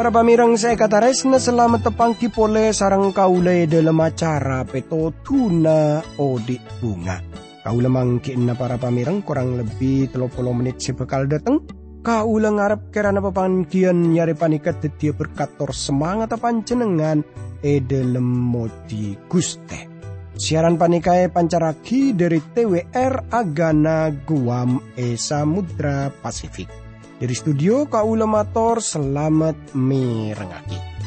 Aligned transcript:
Para 0.00 0.08
pamirang 0.16 0.56
saya 0.56 0.80
kata 0.80 0.96
resna 0.96 1.36
selamat 1.36 1.92
tepangki 1.92 2.32
pole 2.32 2.72
sarang 2.72 3.12
kaule 3.12 3.68
dalam 3.68 4.00
acara 4.00 4.64
peto 4.64 5.12
tuna 5.20 6.00
odik 6.16 6.80
bunga. 6.80 7.20
Kaula 7.60 7.92
mangkin 7.92 8.48
na 8.48 8.56
para 8.56 8.80
pamirang 8.80 9.20
kurang 9.20 9.60
lebih 9.60 10.08
30 10.08 10.56
menit 10.56 10.80
sebekal 10.80 11.28
datang. 11.28 11.68
Kaula 12.00 12.48
ngarep 12.48 12.88
kerana 12.88 13.20
pepangkian 13.20 14.16
nyari 14.16 14.32
panikat 14.32 14.80
tetia 14.80 15.12
berkator 15.12 15.76
semangat 15.76 16.32
panjenengan 16.40 17.20
e 17.60 17.84
dalam 17.84 18.24
modi 18.24 19.12
guste. 19.28 19.84
Siaran 20.32 20.80
panikai 20.80 21.28
pancaraki 21.28 22.16
dari 22.16 22.40
TWR 22.40 23.36
Agana 23.36 24.08
Guam 24.24 24.80
E 24.96 25.20
Samudra 25.20 26.08
Pasifik. 26.08 26.79
Dari 27.20 27.36
studio 27.36 27.84
Kaula 27.84 28.24
Mator 28.24 28.80
selamat 28.80 29.76
mirengaki. 29.76 30.99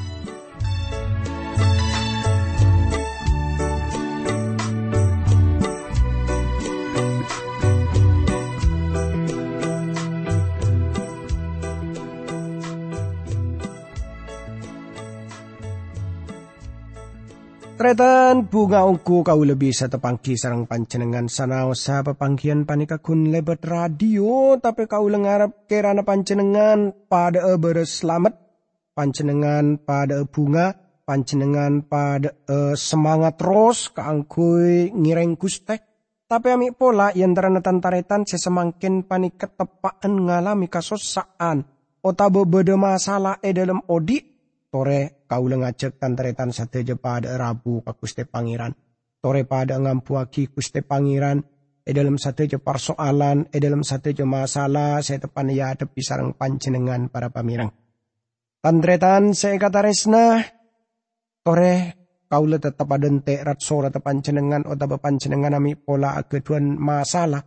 Tretan 17.83 18.47
bunga 18.47 18.87
uku 18.87 19.27
kau 19.27 19.43
lebih 19.43 19.75
sa 19.75 19.91
tepangki 19.91 20.39
sarang 20.39 20.71
pancenengan 20.71 21.27
sanau 21.27 21.75
sa 21.75 21.99
pepangkian 21.99 22.63
panika 22.63 23.03
kun 23.03 23.27
lebet 23.27 23.59
radio. 23.67 24.55
Tapi 24.55 24.87
kau 24.87 25.11
lengarap 25.11 25.67
kerana 25.67 25.99
pancenengan 26.07 26.95
pada 27.11 27.43
e 27.43 27.59
berselamat 27.59 28.39
pancenengan 28.95 29.83
pada 29.83 30.15
e 30.15 30.23
bunga 30.23 30.71
pancenengan 31.03 31.83
pada 31.83 32.31
e 32.47 32.79
semangat 32.79 33.35
terus 33.35 33.91
keangkui 33.91 34.95
ngireng 34.95 35.35
kustek 35.35 35.83
tapi 36.23 36.55
ami 36.55 36.71
pola 36.71 37.11
yang 37.11 37.35
terana 37.35 37.59
tantaretan 37.59 38.23
sesemangkin 38.23 39.03
panika 39.03 39.51
tepaan 39.51 40.23
ngalami 40.23 40.71
kasosaan 40.71 41.67
otabo 41.99 42.47
beda 42.47 42.79
masalah 42.79 43.43
e 43.43 43.51
dalam 43.51 43.83
odik 43.91 44.32
tore 44.73 45.21
kau 45.29 45.45
ngajak 45.45 46.01
tantaretan 46.01 46.49
sateja 46.49 46.97
pada 46.97 47.37
rabu 47.37 47.85
ka 47.85 47.93
kuste 47.93 48.25
pangeran. 48.25 48.73
Tore 49.21 49.45
pada 49.45 49.77
ngampuaki 49.77 50.49
kuste 50.49 50.81
pangeran. 50.81 51.45
E 51.83 51.91
dalam 51.91 52.15
sateja 52.15 52.63
persoalan 52.63 53.51
e 53.51 53.59
dalam 53.59 53.83
sateja 53.83 54.23
masalah 54.23 55.03
saya 55.03 55.19
tepan 55.19 55.51
ya 55.51 55.75
tepi 55.75 55.99
sarang 55.99 56.31
pancenengan 56.31 57.11
para 57.11 57.27
pamirang. 57.27 57.69
Tantretan 58.63 59.35
saya 59.35 59.59
kata 59.59 59.83
resna. 59.83 60.39
Tore 61.43 61.73
kau 62.31 62.47
le 62.47 62.57
tetap 62.57 62.87
adente 62.87 63.35
rat 63.43 63.59
sora 63.59 63.91
te 63.91 63.99
pancenengan 63.99 64.63
otaba 64.63 64.95
pancenengan 64.97 65.59
ami 65.59 65.75
pola 65.75 66.17
keduan 66.23 66.79
masalah. 66.79 67.43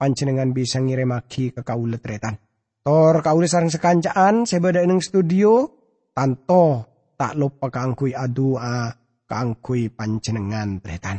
Pancenengan 0.00 0.50
bisa 0.56 0.80
ngiremaki 0.80 1.52
ke 1.52 1.60
kau 1.60 1.84
tretan. 2.00 2.40
Tor 2.80 3.20
kau 3.20 3.38
sarang 3.44 3.68
sekancaan 3.68 4.48
saya 4.48 4.64
beda 4.64 4.80
studio 5.04 5.83
tanto 6.14 6.86
tak 7.18 7.34
lupa 7.34 7.68
kaangkui 7.68 8.14
adua 8.14 8.94
kaangkui 9.26 9.90
panjenengan 9.90 10.78
tretan. 10.78 11.18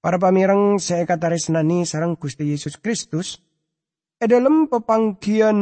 Para 0.00 0.16
pamirang 0.16 0.80
saya 0.80 1.04
kata 1.04 1.36
resnani 1.36 1.84
sarang 1.84 2.16
Gusti 2.16 2.48
Yesus 2.48 2.80
Kristus 2.80 3.36
e 4.16 4.24
dalam 4.24 4.72
pepanggian 4.72 5.58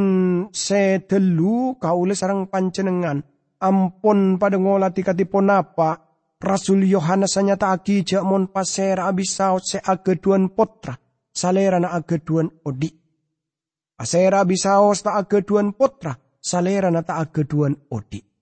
sedelu 0.54 1.74
kaule 1.82 2.14
sarang 2.14 2.46
panjenengan 2.46 3.24
ampun 3.58 4.38
pada 4.38 4.60
ngolati 4.60 5.02
katipun 5.02 5.50
apa 5.50 6.04
Rasul 6.44 6.84
Yohanes 6.84 7.40
hanya 7.40 7.56
aki 7.56 8.04
jak 8.04 8.20
mon 8.20 8.52
paser 8.52 9.00
abisau 9.00 9.64
se 9.64 9.80
ageduan 9.80 10.52
potra 10.52 10.92
salerana 11.32 11.96
ageduan 11.96 12.52
odi. 12.68 12.92
Pasera 13.96 14.44
abisau 14.44 14.92
sta 14.92 15.16
ageduan 15.16 15.72
potra 15.72 16.12
salerana 16.44 17.00
ta 17.00 17.16
ageduan 17.16 17.72
odi. 17.88 18.33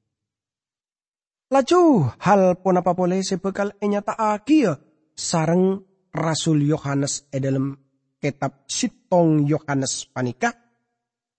Laju 1.53 2.09
hal 2.17 2.57
pun 2.65 2.81
apa 2.81 2.97
boleh 2.97 3.21
sebekal 3.21 3.77
enyata 3.77 4.17
akia 4.17 4.73
sarang 5.13 5.85
Rasul 6.09 6.65
Yohanes 6.65 7.29
e 7.29 7.37
dalam 7.45 7.77
kitab 8.17 8.65
Sitong 8.65 9.45
Yohanes 9.45 10.09
panika. 10.09 10.49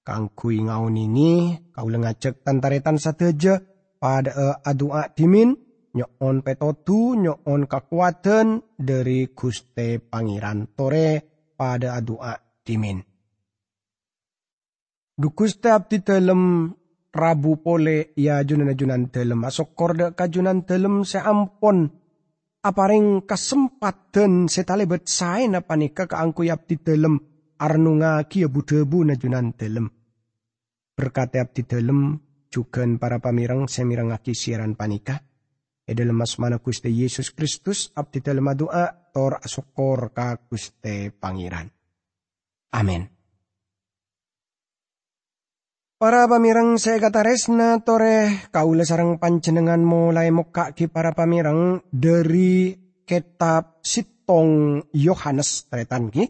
Kangkui 0.06 0.62
ngaun 0.70 0.94
ini 1.02 1.58
kau 1.74 1.90
lengajak 1.90 2.46
tantaretan 2.46 3.02
sateja 3.02 3.58
pada 3.98 4.38
e 4.38 4.48
adua 4.62 5.10
dimin 5.10 5.50
nyon 5.98 6.46
petotu 6.46 7.18
nyon 7.18 7.66
kekuatan 7.66 8.62
dari 8.78 9.34
Guste 9.34 9.98
Pangeran 9.98 10.78
Tore 10.78 11.10
pada 11.58 11.98
adua 11.98 12.38
dimin. 12.62 13.02
Dukuste 15.18 15.74
abdi 15.74 16.06
dalam 16.06 16.70
Rabu 17.14 17.62
pole 17.62 18.18
ya 18.18 18.42
junan 18.42 18.74
junan 18.74 19.14
dalam 19.14 19.46
masuk 19.46 19.78
korda 19.78 20.18
kajunan 20.18 20.66
dalam 20.66 21.06
seampon 21.06 21.94
aparing 22.66 23.22
kesempatan 23.30 24.50
setalebet 24.50 25.06
saya 25.06 25.46
napa 25.46 25.78
nikah 25.78 26.10
keangku 26.10 26.42
di 26.66 26.76
dalam 26.82 27.22
arnunga 27.62 28.18
kia 28.26 28.50
budebu 28.50 29.06
na 29.06 29.14
junan 29.14 29.54
dalam 29.54 29.86
berkata 30.98 31.46
di 31.54 31.62
dalam 31.70 32.18
juga 32.50 32.82
para 32.98 33.22
pamirang 33.22 33.70
semirang 33.70 34.10
aki 34.10 34.34
siaran 34.34 34.74
panika 34.74 35.22
e 35.86 35.92
dalam 35.94 36.18
mana 36.18 36.58
kuste 36.58 36.90
Yesus 36.90 37.30
Kristus 37.38 37.94
abdi 37.94 38.26
dalam 38.26 38.50
doa 38.58 38.90
tor 39.14 39.38
asokor 39.38 40.16
ka 40.16 40.42
kuste 40.50 41.14
pangeran. 41.14 41.70
Amin. 42.74 43.06
Para 46.04 46.28
pamirang 46.28 46.76
saya 46.76 47.00
kata 47.00 47.24
resna 47.24 47.80
tore 47.80 48.52
kaula 48.52 48.84
sarang 48.84 49.24
panjenengan 49.24 49.80
mulai 49.88 50.36
muka 50.36 50.76
ki 50.76 50.92
para 50.92 51.16
pamirang 51.16 51.80
dari 51.96 52.76
kitab 53.08 53.80
Sitong 53.80 54.84
Yohanes 54.92 55.72
tretan 55.72 56.12
ki. 56.12 56.28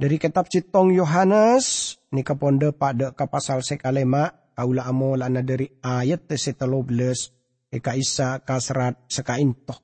Dari 0.00 0.16
kitab 0.16 0.48
Sitong 0.48 0.96
Yohanes 0.96 2.00
ni 2.16 2.24
kaponde 2.24 2.72
pada 2.72 3.12
ke 3.12 3.28
pasal 3.28 3.60
sekalema 3.60 4.32
kaula 4.56 4.88
amo 4.88 5.12
lana 5.12 5.44
dari 5.44 5.68
ayat 5.68 6.24
setalobles 6.40 7.28
eka 7.68 7.92
isa 8.00 8.40
kasrat 8.40 9.04
sekaintoh. 9.04 9.76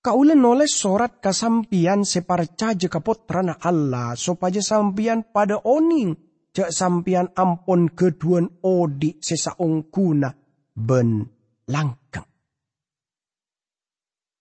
Kaula 0.00 0.32
noles 0.32 0.72
sorat 0.72 1.20
kasampian 1.20 2.08
separcaje 2.08 2.88
kapotrana 2.88 3.60
Allah 3.60 4.16
sopaja 4.16 4.64
sampian 4.64 5.20
pada 5.20 5.60
oning 5.60 6.29
cek 6.50 6.70
sampian 6.74 7.30
ampun 7.34 7.94
keduan 7.94 8.46
odi 8.66 9.18
sesaung 9.22 9.90
kuna 9.90 10.30
ben 10.74 11.22
langkeng. 11.70 12.26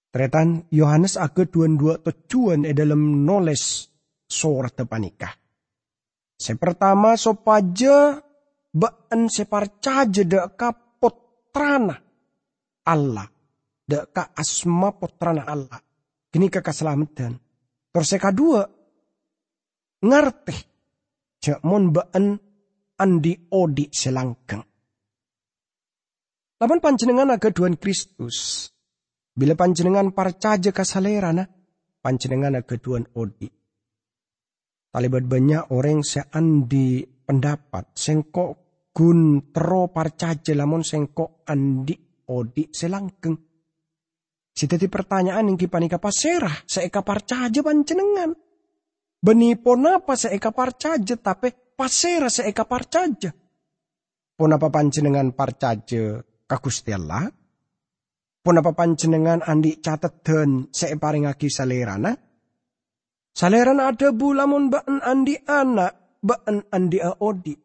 Tretan 0.10 0.66
Yohanes 0.74 1.22
ake 1.22 1.54
duan 1.54 1.78
dua 1.78 2.02
tujuan 2.02 2.66
e 2.66 2.74
dalam 2.74 3.22
noles 3.22 3.86
surat 4.26 4.74
tepanikah. 4.74 5.38
Sepertama 6.34 7.14
sopaja 7.14 8.18
baan 8.74 9.30
separcaja 9.30 10.50
ka 10.58 10.70
potrana 10.74 11.94
Allah. 12.90 13.28
Dek 13.86 14.06
ka 14.10 14.34
asma 14.34 14.98
potrana 14.98 15.46
Allah. 15.46 15.78
Kini 16.30 16.50
ke 16.50 16.62
keselamatan. 16.62 17.38
Terus 17.90 18.14
kedua, 18.22 18.62
ngerti 20.06 20.58
cak 21.40 21.64
mon 21.64 21.96
baan 21.96 22.36
andi 23.00 23.34
odi 23.56 23.88
selangkeng. 23.88 24.64
Laman 26.60 26.80
panjenengan 26.84 27.32
aga 27.32 27.50
duan 27.56 27.80
Kristus. 27.80 28.68
Bila 29.32 29.56
panjenengan 29.56 30.12
parcaja 30.12 30.76
kasalerana, 30.76 31.48
panjenengan 32.04 32.60
aga 32.60 32.76
duan 32.76 33.08
odi. 33.16 33.48
Talibat 34.92 35.24
banyak 35.24 35.72
orang 35.72 36.04
seandi 36.04 37.08
pendapat, 37.08 37.96
sengkok 37.96 38.52
gun 38.92 39.54
tero 39.56 39.88
parcaja 39.96 40.52
lamun 40.52 40.84
sengkok 40.84 41.48
andi 41.48 41.96
odi 42.28 42.68
selangkeng. 42.68 43.38
Sitati 44.52 44.92
pertanyaan 44.92 45.48
yang 45.48 45.56
kipanika 45.56 46.04
paserah, 46.04 46.68
seeka 46.68 47.00
parcaja 47.00 47.64
panjenengan 47.64 48.49
pon 49.20 49.84
apa 49.88 50.14
seeka 50.16 50.52
parcaja 50.56 51.16
tapi 51.20 51.52
pasera 51.76 52.32
seeka 52.32 52.64
parcaja. 52.64 53.32
Pon 54.40 54.56
apa 54.56 54.72
panjenengan 54.72 55.36
parcaja 55.36 56.24
kagusti 56.48 56.96
Allah? 56.96 57.28
Pon 58.40 58.56
apa 58.56 58.72
panjenengan 58.72 59.44
andi 59.44 59.84
catet 59.84 60.24
dan 60.24 60.72
seeparingaki 60.72 61.52
salerana? 61.52 62.16
Salerana 63.36 63.92
ada 63.92 64.16
bulamun 64.16 64.72
baan 64.72 65.04
andi 65.04 65.36
anak, 65.44 66.20
baan 66.24 66.64
andi 66.72 67.04
aodi. 67.04 67.56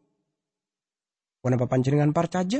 Pon 1.39 1.55
apa 1.55 1.69
panjenengan 1.69 2.11
parcaja? 2.11 2.59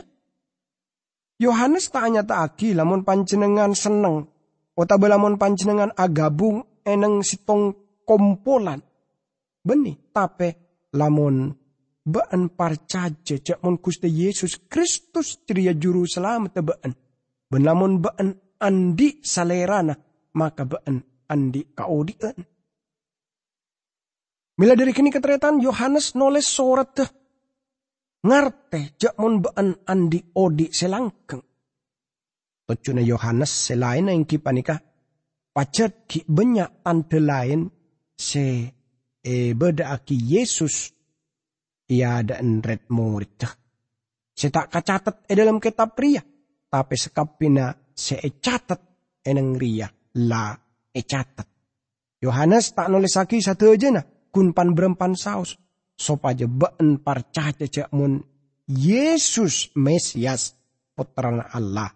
Yohanes 1.36 1.92
tak 1.92 2.08
hanya 2.08 2.24
aki 2.24 2.72
lamun 2.72 3.04
panjenengan 3.04 3.76
seneng. 3.76 4.32
Otabe 4.78 5.12
lamun 5.12 5.36
panjenengan 5.36 5.92
agabung 5.98 6.64
eneng 6.86 7.26
sitong 7.26 7.76
kompolan. 8.06 8.85
Beni, 9.66 9.98
tapi 10.14 10.54
lamun 10.94 11.50
baan 12.06 12.54
parcaje 12.54 13.42
cak 13.42 13.66
mon 13.66 13.82
kuste 13.82 14.06
Yesus 14.06 14.70
Kristus 14.70 15.42
ceria 15.42 15.74
juru 15.74 16.06
selamat 16.06 16.62
baan. 16.62 16.94
Ben 17.50 17.66
lamun 17.66 17.98
baan 17.98 18.30
andi 18.62 19.26
salerana, 19.26 19.98
maka 20.38 20.70
baan 20.70 21.02
andi 21.26 21.74
kaodian. 21.74 22.38
Mila 24.56 24.78
dari 24.78 24.94
kini 24.94 25.10
keteretan 25.10 25.60
Yohanes 25.60 26.14
nulis 26.14 26.46
surat 26.46 26.96
ngarte 28.22 28.96
jak 29.02 29.18
mon 29.18 29.42
baan 29.42 29.74
andi 29.90 30.22
odi 30.38 30.70
selangkeng. 30.70 31.42
Tocuna 32.66 33.02
Yohanes 33.02 33.50
selain 33.50 34.10
yang 34.10 34.26
kipanika 34.30 34.78
pacet 35.54 36.06
ki 36.10 36.26
banyak 36.26 36.82
tante 36.86 37.18
lain 37.22 37.70
se 38.14 38.75
e 39.26 39.58
beda 39.58 39.90
aki 39.98 40.14
Yesus 40.14 40.94
ia 41.90 42.22
ada 42.22 42.38
red 42.42 42.86
murid. 42.94 43.42
Se 44.36 44.54
tak 44.54 44.70
kacatat 44.70 45.26
e 45.26 45.34
dalam 45.34 45.58
kitab 45.58 45.98
pria, 45.98 46.22
tapi 46.70 46.94
sekapina 46.94 47.74
se 47.90 48.22
e 48.22 48.38
catat 48.38 48.82
eneng 49.26 49.58
ria 49.58 49.90
la 50.22 50.54
e 50.94 51.02
catat. 51.02 51.48
Yohanes 52.22 52.78
tak 52.78 52.88
nulis 52.94 53.18
lagi 53.18 53.42
satu 53.42 53.74
aja 53.74 53.90
nah, 53.90 54.06
kun 54.30 54.54
pan 54.54 54.78
berempan 54.78 55.18
saus 55.18 55.58
sopaja 55.96 56.46
baan 56.46 57.00
parcaca 57.00 57.66
cak 57.66 57.90
mun 57.96 58.20
Yesus 58.68 59.72
Mesias 59.78 60.54
putrana 60.94 61.50
Allah. 61.54 61.90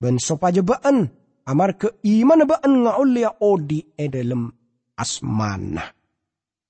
Ben 0.00 0.18
sopaja 0.18 0.60
baan 0.64 1.08
amar 1.46 1.76
ke 1.80 2.02
iman 2.04 2.44
baan 2.44 2.72
ngaulia 2.84 3.40
odi 3.40 3.84
edelem 3.96 4.52
asmana. 4.96 5.99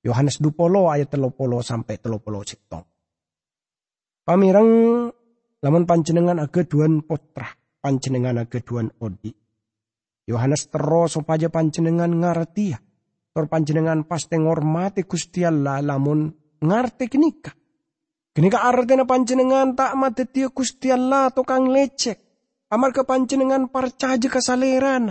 Yohanes 0.00 0.41
dupolo 0.41 0.88
ayat 0.88 1.12
telopolo 1.12 1.61
sampai 1.61 2.00
telopolo 2.00 2.41
ciptong. 2.41 2.85
Pamirang 4.25 4.70
lamun 5.61 5.85
panjenengan 5.85 6.41
ageduan 6.41 7.05
putra, 7.05 7.49
panjenengan 7.85 8.41
ageduan 8.41 8.88
odi. 9.00 9.32
Yohanes 10.25 10.70
terus 10.73 11.19
sopaja 11.19 11.52
panjenengan 11.52 12.08
ngarti 12.08 12.64
ya. 12.73 12.79
Tor 13.31 13.47
panjenengan 13.47 14.06
pasti 14.08 14.41
ngormati 14.41 15.06
Gusti 15.06 15.44
Allah 15.47 15.85
lamun 15.85 16.31
ngerti 16.62 17.05
kenika. 17.06 17.52
Kenika 18.31 18.62
artinya 18.62 19.05
panjenengan 19.05 19.75
tak 19.75 19.99
mati 19.99 20.25
tia 20.31 20.49
Gusti 20.50 20.88
Allah 20.88 21.29
tukang 21.35 21.69
lecek. 21.69 22.19
Amar 22.70 22.94
ke 22.94 23.02
panjenengan 23.02 23.67
percaya 23.67 24.14
kesaleran. 24.31 25.11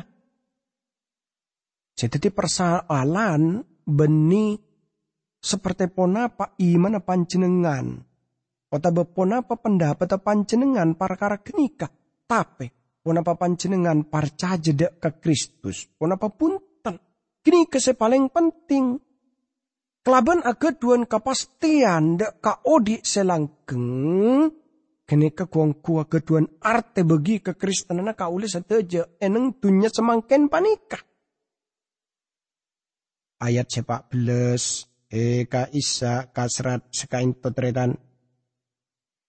Jadi 2.00 2.32
persoalan 2.32 3.60
beni 3.84 4.56
seperti 5.40 5.88
ponapa 5.88 6.54
iman 6.60 7.00
panjenengan. 7.02 8.04
Kota 8.70 8.94
ponapa 8.94 9.58
pendapat 9.58 10.20
panjenengan 10.22 10.94
perkara 10.94 11.42
kenika. 11.42 11.90
Tapi 12.30 12.70
ponapa 13.02 13.34
panjenengan 13.34 14.06
percaya 14.06 14.60
ke 15.00 15.10
Kristus. 15.18 15.90
Ponapa 15.98 16.30
punten. 16.30 17.02
Kini 17.42 17.66
kese 17.66 17.98
paling 17.98 18.30
penting 18.30 19.00
Kelaban 20.00 20.40
agak 20.42 20.80
duan 20.80 21.04
kepastian 21.04 22.16
dek 22.16 22.40
ka 22.40 22.64
odi 22.66 23.04
selangkeng. 23.04 24.48
Kini 25.04 25.34
ke 25.34 25.50
kuang 25.50 25.82
kuah 25.82 26.06
keduan 26.06 26.46
arte 26.62 27.02
bagi 27.06 27.42
kekristenan 27.42 28.14
ka 28.14 28.30
uli 28.30 28.46
sateja 28.46 29.06
eneng 29.20 29.58
dunya 29.62 29.90
semangken 29.90 30.48
panika. 30.48 31.02
Ayat 33.42 33.68
sepak 33.70 34.10
beles 35.10 35.46
eka 35.46 35.70
isa 35.74 36.30
kasrat 36.30 36.86
sekain 36.94 37.34
totretan. 37.42 37.98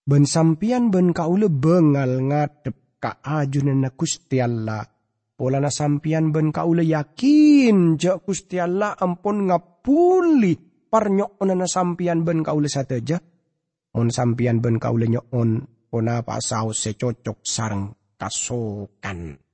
Ben 0.05 0.25
sampian 0.25 0.89
ben 0.89 1.13
kaule 1.13 1.49
bengal 1.49 2.21
ngadep 2.21 3.01
ka 3.01 3.21
ajunan 3.21 3.81
na 3.85 3.89
Gusti 3.93 4.41
Allah. 4.41 4.85
Pola 5.37 5.57
na 5.57 5.73
sampian 5.73 6.29
ben 6.29 6.53
kaule 6.53 6.85
yakin 6.85 7.97
jak 7.97 8.25
Gusti 8.25 8.61
Allah 8.61 8.93
ampun 8.97 9.49
ngapuli 9.49 10.85
parnyok 10.89 11.41
na 11.45 11.65
sampian 11.65 12.21
ben 12.25 12.45
kaule 12.45 12.69
sateja. 12.69 13.17
On 13.97 14.07
sampian 14.09 14.61
ben 14.61 14.77
kaule 14.79 15.05
on 15.33 15.65
pona 15.89 16.21
pasau 16.21 16.73
secocok 16.73 17.41
sarang 17.41 17.93
kasokan. 18.17 19.50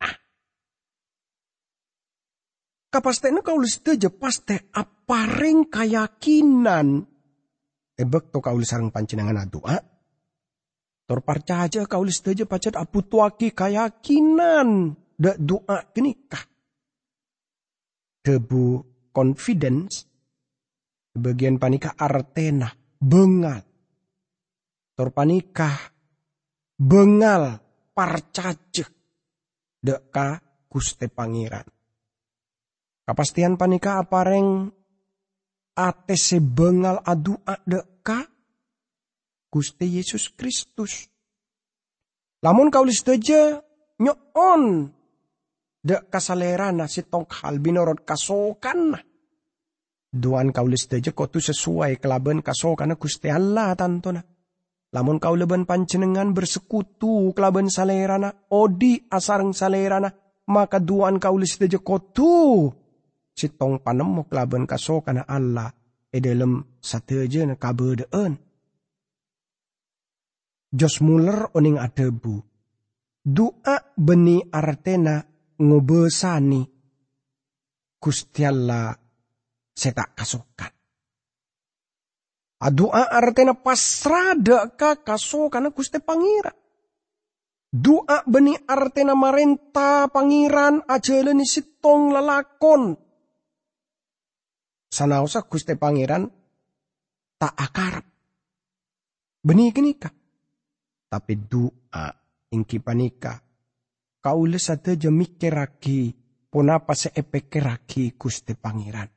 Ah. 2.97 3.05
Kapastena 3.05 3.45
kaule 3.45 3.69
sateja 3.69 4.09
paste 4.09 4.73
apareng 4.73 5.69
kayakinan. 5.69 7.05
Ebek 7.93 8.33
to 8.33 8.41
kaule 8.41 8.65
sarang 8.65 8.89
pancinangan 8.89 9.45
doa. 9.45 9.77
Tor 11.05 11.21
parcaja 11.21 11.85
kaule 11.85 12.09
sateja 12.09 12.49
pacet 12.49 12.73
apu 12.73 13.05
tuaki 13.05 13.53
kayakinan 13.53 14.97
da 15.13 15.37
doa 15.37 15.93
kenikah. 15.93 16.41
Debu 18.25 18.81
confidence, 19.13 20.09
bagian 21.13 21.61
panikah 21.61 21.93
artena, 22.01 22.73
bengal. 22.97 23.61
Tor 24.97 25.13
panikah, 25.13 25.93
bengal, 26.81 27.61
parcaje, 27.93 28.89
deka 29.85 30.41
guste 30.65 31.05
pangeran. 31.13 31.76
Kapastian 33.07 33.55
panikah 33.55 34.03
apareng 34.03 34.67
ate 35.79 36.15
sebengal 36.19 36.99
adua 37.07 37.55
deka 37.63 38.27
guste 39.47 39.87
Yesus 39.87 40.35
Kristus. 40.35 41.07
Lamun 42.43 42.67
kau 42.67 42.83
listeja 42.83 43.63
nyoon 44.03 44.91
de 45.79 45.95
kasalerana 46.11 46.91
si 46.91 47.07
tong 47.07 47.23
halbinorod 47.31 48.03
kasokan 48.03 48.79
na. 48.91 48.99
Duan 50.11 50.51
kaulis 50.51 50.91
deje 50.91 51.15
kotu 51.15 51.39
sesuai 51.39 52.03
kelaban 52.03 52.43
kasokan 52.43 52.99
Gusti 52.99 53.31
Allah 53.31 53.71
tanto 53.79 54.11
na. 54.11 54.19
Lamun 54.91 55.19
kau 55.19 55.35
leban 55.35 55.63
pancenengan 55.63 56.35
bersekutu 56.35 57.31
kelaban 57.31 57.71
salerana, 57.71 58.51
odi 58.51 58.99
asarang 59.11 59.51
salerana, 59.55 60.11
maka 60.47 60.79
duan 60.79 61.19
kaulis 61.19 61.59
deje 61.59 61.79
kotu. 61.79 62.67
Si 63.37 63.53
tong 63.53 63.77
panemu 63.77 64.25
kelaban 64.25 64.65
kasokan 64.65 65.21
Allah, 65.21 65.69
e 66.09 66.17
dalam 66.17 66.65
sateje 66.81 67.45
na 67.45 67.53
kabedeen. 67.53 68.33
Jos 70.73 70.99
Muller 71.05 71.53
oning 71.53 71.77
adebu. 71.77 72.41
Doa 73.27 73.93
beni 73.93 74.39
artena 74.39 75.19
ngobesani 75.59 76.61
Gusti 77.99 78.41
Allah 78.41 78.95
tak 79.77 80.17
kasukan. 80.17 80.71
Doa 82.57 83.03
artinya 83.13 83.53
pasrada 83.53 84.73
ka 84.73 84.97
kasukan 85.05 85.69
Gusti 85.69 86.01
Pangira. 86.01 86.49
Doa 87.69 88.25
beni 88.25 88.57
artinya 88.57 89.13
marenta 89.13 90.09
pangiran 90.09 90.81
ajalan 90.87 91.45
sitong 91.45 92.15
lalakon. 92.15 93.06
Sanausa 94.97 95.45
Gusti 95.45 95.77
Pangeran 95.77 96.25
tak 97.37 97.53
akar. 97.53 98.01
Beni 99.45 99.69
kenika. 99.69 100.09
Tapi 101.05 101.33
doa 101.45 102.09
ingki 102.49 102.81
panika 102.81 103.37
kaule 104.17 104.57
sateja 104.57 105.13
mikiraki 105.13 106.17
ponapa 106.49 106.97
se 106.97 107.13
epekeraki 107.13 108.17
Gusti 108.17 108.57
Pangeran. 108.57 109.07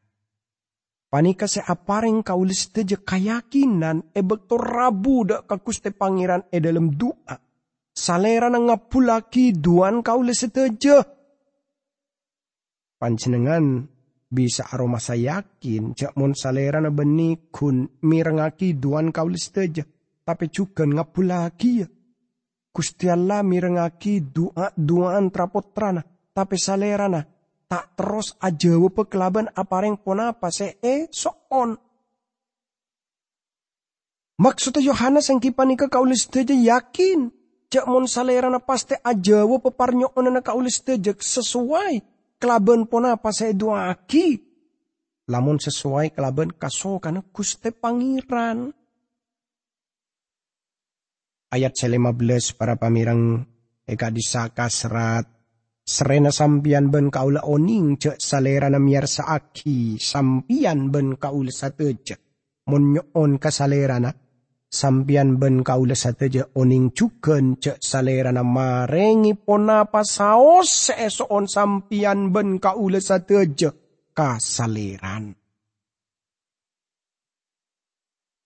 Panika 1.09 1.49
se 1.49 1.65
apareng 1.65 2.21
kaule 2.23 2.53
sateja 2.53 3.01
kayakinan 3.01 4.13
e 4.13 4.21
rabu 4.53 5.25
da 5.25 5.43
ka 5.49 5.57
Gusti 5.57 5.91
Pangeran 5.97 6.45
e 6.53 6.61
dalam 6.61 6.93
doa. 6.93 7.41
Salera 7.91 8.53
na 8.53 8.61
ngapulaki 8.61 9.57
duan 9.57 10.05
kaule 10.05 10.37
sateja. 10.37 11.03
Panjenengan 13.01 13.89
bisa 14.31 14.71
aroma 14.71 15.03
saya 15.03 15.43
yakin 15.43 15.99
cak 15.99 16.15
mon 16.15 16.39
salera 16.39 16.79
na 16.79 16.95
beni 16.95 17.51
kun 17.51 17.99
mirengaki 18.07 18.79
duan 18.79 19.11
kaule 19.11 19.37
sateja. 19.37 19.83
Tapi 20.23 20.47
juga 20.55 20.87
ngapulaki 20.87 21.83
ya 21.83 21.87
Gusti 22.71 23.11
Allah 23.11 23.43
mirengaki 23.43 24.23
doa 24.31 24.71
doaan 24.79 25.35
trapotrana 25.35 26.07
tapi 26.31 26.55
salerana 26.55 27.27
tak 27.67 27.99
terus 27.99 28.39
aja 28.39 28.79
kelaban 29.11 29.51
apareng 29.51 29.99
ponapa 29.99 30.51
se 30.55 30.79
e 30.79 31.11
soon. 31.11 31.75
Maksudnya 34.41 34.81
Yohanes 34.81 35.29
yang 35.29 35.37
kipanika 35.37 35.91
kaulis 35.93 36.25
saja 36.25 36.55
yakin 36.57 37.29
cak 37.69 37.87
mon 37.87 38.09
salera 38.09 38.49
na 38.49 38.59
paste 38.63 38.97
ajawa 38.97 39.61
peparnyo 39.61 40.11
na 40.17 40.41
kaulis 40.41 40.81
tejek 40.81 41.21
sesuai 41.21 42.10
kelaban 42.41 42.89
pona 42.89 43.21
apa 43.21 43.31
saya 43.31 43.53
dua 43.53 43.93
aki. 43.93 44.49
Lamun 45.31 45.61
sesuai 45.63 46.17
kelaban 46.17 46.57
kaso 46.57 46.99
kana 46.99 47.23
kuste 47.31 47.71
pangeran. 47.71 48.73
Ayat 51.53 51.75
15 51.77 52.59
para 52.59 52.75
pamirang 52.81 53.47
eka 53.87 54.11
disaka 54.11 54.67
serat 54.71 55.27
serena 55.83 56.31
sampian 56.31 56.91
ben 56.95 57.11
kaula 57.11 57.43
oning 57.43 57.99
cek 57.99 58.19
salera 58.23 58.71
na 58.71 58.79
miar 58.79 59.07
saaki 59.07 59.99
sampian 59.99 60.91
ben 60.91 61.15
kaula. 61.19 61.53
Mon 62.71 62.85
nyoon 62.95 63.43
ka 63.43 63.51
salera 63.51 63.99
na 63.99 64.15
sampian 64.71 65.37
ben 65.43 65.67
kaula 65.67 65.99
sateja 65.99 66.47
oning 66.55 66.95
cuken 66.95 67.59
cek 67.59 67.83
salera 67.83 68.31
na 68.31 68.47
marengi 68.47 69.35
ponapa 69.35 70.07
saos 70.07 70.71
seesoon 70.87 71.51
sampian 71.51 72.31
ben 72.31 72.63
kaula 72.63 73.03
sateja 73.03 73.75
kasaleran. 74.15 75.35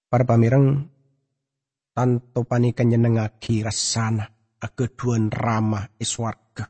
Para 0.09 0.25
pamirang 0.25 0.89
tanto 1.93 2.41
panikan 2.49 2.89
nyenengaki 2.89 3.61
rasana 3.61 4.25
akeduan 4.65 5.29
ramah 5.29 5.93
iswarga. 6.01 6.65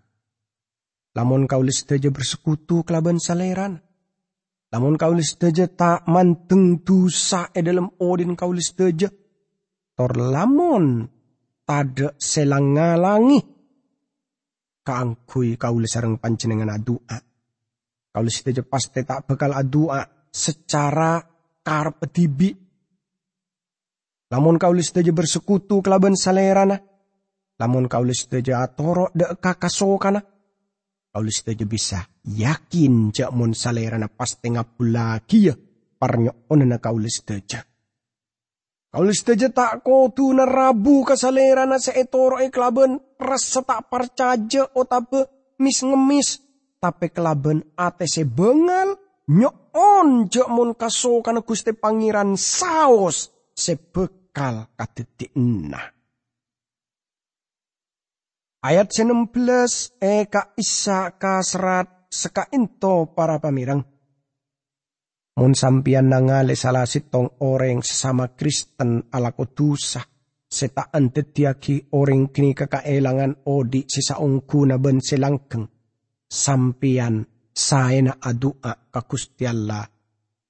Lamun 1.14 1.46
kaulis 1.46 1.86
sateja 1.86 2.10
bersekutu 2.10 2.82
kelaban 2.82 3.22
saleran. 3.22 3.78
Lamun 4.74 4.98
kaulis 4.98 5.38
sateja 5.38 5.70
tak 5.70 6.10
manteng 6.10 6.82
dosa 6.82 7.54
e 7.54 7.62
dalam 7.62 7.86
odin 8.02 8.34
kaulis 8.34 8.74
sateja 8.74 9.12
tor 9.94 10.18
lamun 10.18 11.06
tada 11.64 12.12
selang 12.18 12.74
ngalangi 12.74 13.54
kaangkui 14.84 15.56
kaula 15.56 15.88
sarang 15.88 16.20
panjenengan 16.20 16.76
adua. 16.76 17.16
Kaula 18.14 18.30
sida 18.30 18.62
pasti 18.62 19.02
tak 19.02 19.26
bakal 19.26 19.56
adua 19.56 20.04
secara 20.30 21.18
karep 21.64 21.98
tibi. 22.12 22.52
Lamun 24.30 24.60
kaula 24.60 24.84
sida 24.84 25.02
bersekutu 25.10 25.80
kelaban 25.80 26.14
salerana. 26.14 26.78
Lamun 27.58 27.88
kaula 27.90 28.14
sida 28.14 28.60
atoro 28.60 29.10
de 29.16 29.34
kakasokana. 29.40 30.20
Kaula 31.10 31.32
sida 31.32 31.64
bisa 31.66 32.04
yakin 32.28 33.10
jak 33.10 33.32
mun 33.32 33.56
salerana 33.56 34.06
pasti 34.06 34.52
ya 34.52 35.54
parnyo 35.98 36.46
onena 36.52 36.78
kaula 36.78 37.08
sida 37.08 37.40
kalau 38.94 39.10
saja 39.10 39.50
tak 39.50 39.82
tu 40.14 40.30
na 40.30 40.46
rabu 40.46 41.02
kasalera 41.02 41.66
na 41.66 41.82
sa 41.82 41.90
etoro 41.98 42.38
e 42.38 42.46
kelaben 42.46 42.94
rasa 43.18 43.66
tak 43.66 43.90
parcaja 43.90 44.70
o 44.70 44.86
tabe 44.86 45.50
mis 45.58 45.82
ngemis. 45.82 46.38
Tapi 46.78 47.10
kelaben 47.10 47.74
ate 47.74 48.06
se 48.06 48.22
bengal 48.22 48.94
nyoon 49.26 50.30
je 50.30 50.46
mon 50.46 50.78
kaso 50.78 51.18
kana 51.26 51.42
guste 51.42 51.74
pangeran 51.74 52.38
saos 52.38 53.34
se 53.50 53.74
bekal 53.74 54.70
kadetik 54.78 55.34
na. 55.34 55.82
Ayat 58.62 58.94
16 58.94 59.98
eka 59.98 60.54
isa 60.54 61.18
kasrat 61.18 62.06
seka 62.14 62.46
into 62.54 63.10
para 63.10 63.42
pamirang. 63.42 63.93
Mun 65.34 65.50
sampian 65.50 66.14
nangale 66.14 66.54
salah 66.54 66.86
sitong 66.86 67.42
orang 67.42 67.82
sesama 67.82 68.38
Kristen 68.38 69.10
ala 69.10 69.34
kotusa. 69.34 69.98
Setaan 70.46 71.10
tetiaki 71.10 71.90
orang 71.98 72.30
kini 72.30 72.54
kekaelangan 72.54 73.42
odi 73.50 73.82
sisa 73.82 74.22
ongkuna 74.22 74.78
ben 74.78 75.02
selangkeng. 75.02 75.66
Sampian 76.30 77.26
saena 77.50 78.14
adua 78.22 78.94
ka 78.94 79.02
kustialla. 79.02 79.82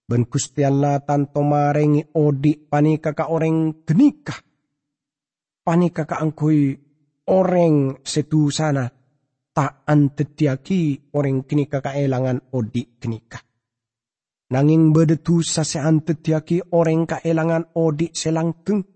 Ben 0.04 0.28
kustialla 0.28 1.00
tanto 1.00 1.40
marengi 1.40 2.04
odi 2.20 2.52
panika 2.68 3.16
ka 3.16 3.32
orang 3.32 3.88
genika. 3.88 4.36
Panika 5.64 6.04
ka 6.04 6.20
angkui 6.20 6.76
orang 7.32 8.04
setusana. 8.04 8.84
Taan 9.48 10.12
tetiaki 10.12 11.08
orang 11.16 11.48
kini 11.48 11.72
kekaelangan 11.72 12.52
odi 12.52 12.84
genika 13.00 13.53
Nanging 14.54 14.94
bedetu 14.94 15.42
sasean 15.42 16.06
tetiaki 16.06 16.62
orang 16.70 17.10
kaelangan 17.10 17.74
odi 17.74 18.14
selangkeng. 18.14 18.86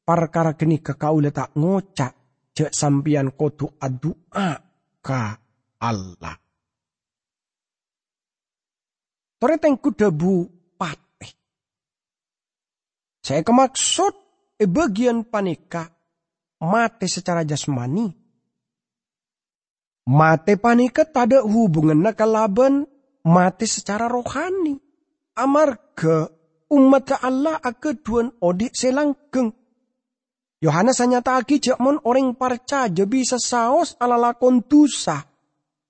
Parkara 0.00 0.56
kini 0.56 0.80
kekaula 0.80 1.28
tak 1.28 1.52
ngocak. 1.52 2.16
Cek 2.56 2.72
sampian 2.72 3.36
kotu 3.36 3.68
adua 3.76 4.56
ka 5.04 5.36
Allah. 5.84 6.36
Toreteng 9.36 9.76
debu 9.76 10.48
pate. 10.80 11.28
Saya 13.20 13.44
kemaksud 13.44 14.14
e 14.56 14.64
bagian 14.64 15.28
panika 15.28 15.84
mate 16.64 17.04
secara 17.04 17.44
jasmani. 17.44 18.08
Mate 20.08 20.56
panika 20.56 21.04
tada 21.04 21.44
hubungan 21.44 22.00
nakalaban 22.00 22.88
mati 23.28 23.68
secara 23.68 24.08
rohani. 24.08 24.85
Amarga 25.36 26.32
umat 26.72 27.12
Allah 27.20 27.60
akeduan 27.60 28.32
odik 28.40 28.72
selanggeng. 28.72 29.52
Yohanes 30.64 30.96
hanya 31.04 31.20
taki 31.20 31.60
jakmon 31.60 32.00
orang 32.08 32.32
parcaja 32.32 33.04
bisa 33.04 33.36
saos 33.36 33.92
ala 34.00 34.16
lakon 34.16 34.64
dosa. 34.64 35.28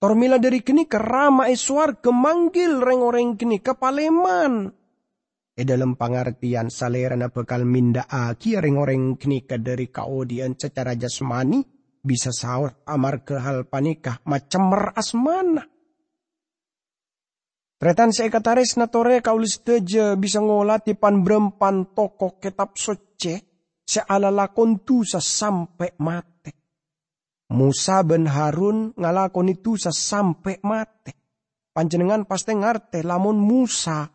Tormila 0.03 0.43
dari 0.43 0.67
kini 0.67 0.91
kerama 0.91 1.47
eswar 1.47 2.03
kemanggil 2.03 2.83
reng 2.83 3.01
orang 3.07 3.39
kini 3.39 3.63
kepaleman. 3.63 4.75
E 5.57 5.63
dalam 5.63 5.95
pengertian 5.95 6.67
salerana 6.69 7.31
bekal 7.31 7.63
minda 7.65 8.05
aki 8.11 8.59
reng 8.59 8.77
orang 8.77 9.15
kini 9.15 9.47
dari 9.47 9.89
kaodian 9.89 10.59
secara 10.59 10.99
jasmani 10.99 11.63
bisa 12.03 12.35
saos 12.35 12.75
amar 12.85 13.23
ke 13.23 13.39
hal 13.39 13.65
panikah 13.71 14.19
macam 14.27 14.75
meras 14.75 15.15
mana. 15.15 15.76
Tretan 17.77 18.09
sekataris 18.09 18.81
na 18.81 18.89
tore 18.89 19.21
kaulis 19.21 19.61
teje 19.61 20.17
bisa 20.17 20.41
ngolati 20.41 20.97
pan 20.97 21.21
berempan 21.21 21.93
toko 21.93 22.41
kitab 22.41 22.73
soce 22.73 23.45
sealalakon 23.85 24.81
sa 25.05 25.21
sampai 25.21 25.93
mate. 26.01 26.53
Musa 27.53 28.01
ben 28.01 28.25
Harun 28.25 28.97
ngalakon 28.97 29.53
itu 29.53 29.77
sampai 29.77 30.57
mate. 30.65 31.13
Panjenengan 31.77 32.25
pasti 32.25 32.57
ngarte 32.57 33.05
lamun 33.05 33.37
Musa 33.37 34.09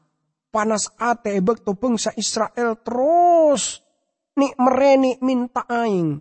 panas 0.49 0.91
ate 0.97 1.37
ebek 1.37 1.61
to 1.61 1.77
bangsa 1.77 2.11
Israel 2.17 2.81
terus 2.81 3.79
nik 4.41 4.57
mereni 4.57 5.21
minta 5.21 5.69
aing. 5.69 6.17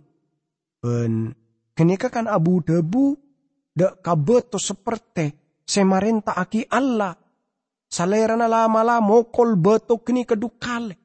Ben 0.77 1.33
kenika 1.73 2.13
kan 2.13 2.29
abu 2.29 2.61
debu 2.61 3.17
dek 3.73 4.05
kabeto 4.05 4.61
seperti 4.61 5.33
semarenta 5.65 6.37
aki 6.37 6.69
Allah 6.69 7.20
Salera 7.91 8.39
na 8.39 8.47
lama 8.47 9.03
mokol 9.03 9.59
betok 9.59 10.15
ni 10.15 10.23
kedukale. 10.23 10.95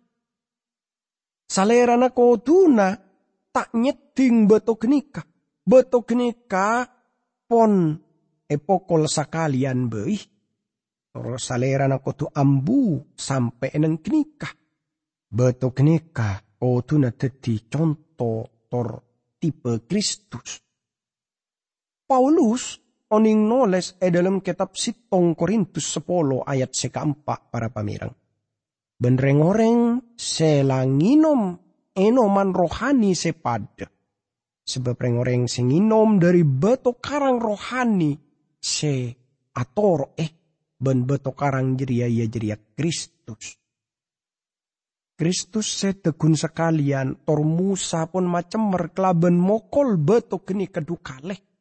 Salera 1.50 1.98
na 1.98 2.14
tuna 2.14 2.94
tak 3.50 3.74
nyeting 3.74 4.46
betok 4.46 4.86
ka. 5.10 5.22
Betok 5.66 6.14
ka 6.46 6.86
pon 7.50 7.98
epokol 8.46 9.10
sakalian 9.10 9.90
beih. 9.90 10.22
Terus 11.10 11.42
salera 11.42 11.90
na 11.90 11.98
tu 11.98 12.30
ambu 12.30 13.02
sampai 13.18 13.74
eneng 13.74 13.98
kenika. 13.98 14.46
Betok 15.26 15.82
kenika 15.82 16.38
tuna 16.86 17.10
teti 17.10 17.66
contoh 17.66 18.70
tor 18.70 18.88
tipe 19.42 19.82
Kristus. 19.90 20.62
Paulus 22.06 22.85
oning 23.12 23.46
noles 23.46 23.94
e 24.02 24.10
dalam 24.10 24.42
kitab 24.42 24.74
sitong 24.74 25.38
Korintus 25.38 25.94
10 25.94 26.42
ayat 26.42 26.70
sekeempat 26.74 27.52
para 27.52 27.70
pamirang. 27.70 28.10
Benreng-oreng 28.96 30.14
selanginom 30.16 31.54
enoman 31.94 32.50
rohani 32.50 33.12
sepada. 33.12 33.86
Sebab 34.66 34.98
reng-oreng 34.98 35.46
senginom 35.46 36.18
dari 36.18 36.42
beto 36.42 36.98
karang 36.98 37.38
rohani 37.38 38.18
se 38.58 39.14
ator 39.54 40.18
eh 40.18 40.30
ben 40.74 41.06
beto 41.06 41.30
karang 41.38 41.78
jeria 41.78 42.10
ya 42.10 42.26
jeria 42.26 42.58
Kristus. 42.58 43.54
Kristus 45.16 45.68
tegun 46.02 46.34
sekalian 46.34 47.22
tor 47.22 47.46
Musa 47.46 48.10
pun 48.10 48.26
macam 48.26 48.74
merkelaben 48.74 49.38
mokol 49.38 49.96
beto 49.96 50.42
kini 50.42 50.66
kedukaleh 50.66 51.55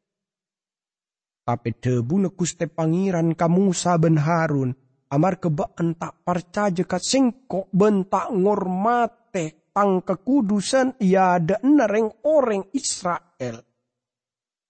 tapi 1.46 1.78
debu 1.78 2.26
nekuste 2.26 2.66
pangeran 2.66 3.38
kamu 3.38 3.70
saben 3.70 4.18
Harun. 4.18 4.74
Amar 5.06 5.38
kebaan 5.38 5.94
tak 5.94 6.26
parca 6.26 6.66
jekat 6.74 6.98
singkok 6.98 7.70
bentak 7.70 8.34
ngormate 8.34 9.70
tang 9.70 10.02
kekudusan 10.02 10.98
ia 10.98 11.38
ada 11.38 11.62
nereng 11.62 12.10
orang 12.26 12.66
Israel. 12.74 13.62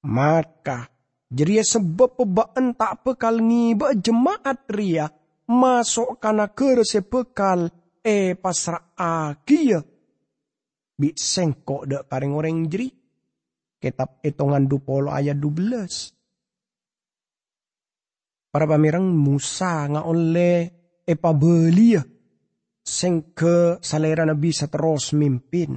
Maka 0.04 0.92
jeria 1.33 1.64
sebab 1.64 2.21
pebaan 2.21 2.76
tak 2.76 3.00
bekal 3.00 3.40
ngiba 3.40 3.97
jemaat 3.97 4.68
ria 4.68 5.09
masuk 5.49 6.21
kana 6.21 6.52
kerse 6.52 7.00
bekal 7.00 7.73
e 8.04 8.37
pasra 8.37 8.92
agia. 8.92 9.80
Bi 10.92 11.16
sengkok 11.16 11.88
dek 11.88 12.04
paring 12.04 12.37
orang 12.37 12.68
jeri. 12.68 12.92
Kitab 13.80 14.21
hitungan 14.21 14.68
dupolo 14.68 15.09
ayat 15.16 15.40
12. 15.40 16.15
Para 18.56 18.64
pamirang 18.64 19.04
Musa 19.12 19.84
nga 19.84 20.08
oleh 20.08 20.64
epa 21.04 21.36
belia 21.36 22.00
sing 22.80 23.36
ke 23.36 23.76
salera 23.84 24.25
na 24.25 24.32
bisa 24.32 24.64
terus 24.72 25.12
mimpin. 25.12 25.76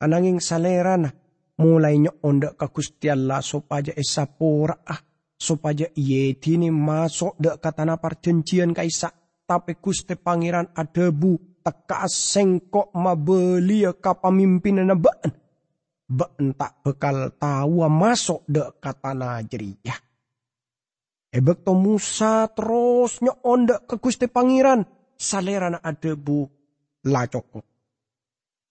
Ananging 0.00 0.40
salera 0.40 0.96
na 0.96 1.12
mulai 1.60 2.00
nyo 2.00 2.16
onda 2.24 2.56
ka 2.56 2.72
kustiala 2.72 3.44
supaya 3.44 3.92
esapora 3.92 4.88
ah 4.88 4.96
supaya 5.36 5.84
iye 6.00 6.32
tini 6.40 6.72
masuk 6.72 7.36
dek 7.36 7.60
katana 7.60 8.00
perjanjian 8.00 8.72
kaisa 8.72 9.12
tapi 9.44 9.76
kuste 9.76 10.16
pangeran 10.16 10.72
adebu 10.72 11.60
teka 11.60 12.08
sengkok 12.08 12.88
mabelia 12.96 13.92
ka 14.00 14.16
pamimpin 14.16 14.80
na 14.80 14.96
baan. 14.96 15.28
Baan 16.08 16.56
tak 16.56 16.80
bekal 16.80 17.36
tahu 17.36 17.84
masuk 17.84 18.48
dek 18.48 18.80
katana 18.80 19.44
jeriyah. 19.44 20.07
Ebek 21.28 21.60
to 21.60 21.76
Musa 21.76 22.48
terus 22.56 23.20
nyo 23.20 23.36
onda 23.44 23.84
ke 23.84 24.00
kuste 24.00 24.32
pangeran 24.32 24.80
salera 25.12 25.68
na 25.68 25.78
adebu 25.84 26.48
lacoko. 27.04 27.60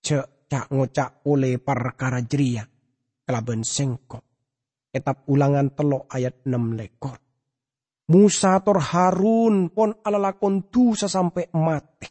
Cek 0.01 0.49
cak 0.49 0.73
ngocak 0.73 1.27
oleh 1.29 1.61
perkara 1.61 2.23
jeriyah 2.23 2.65
kelaban 3.27 3.61
sengkok. 3.61 4.23
Etap 4.89 5.29
ulangan 5.29 5.75
telok 5.75 6.09
ayat 6.09 6.41
6 6.47 6.79
lekor. 6.79 7.17
Musa 8.07 8.55
tor 8.63 8.79
Harun 8.79 9.67
pon 9.67 9.91
alalakon 9.99 10.71
tu 10.71 10.95
sampai 10.95 11.51
mati. 11.53 12.07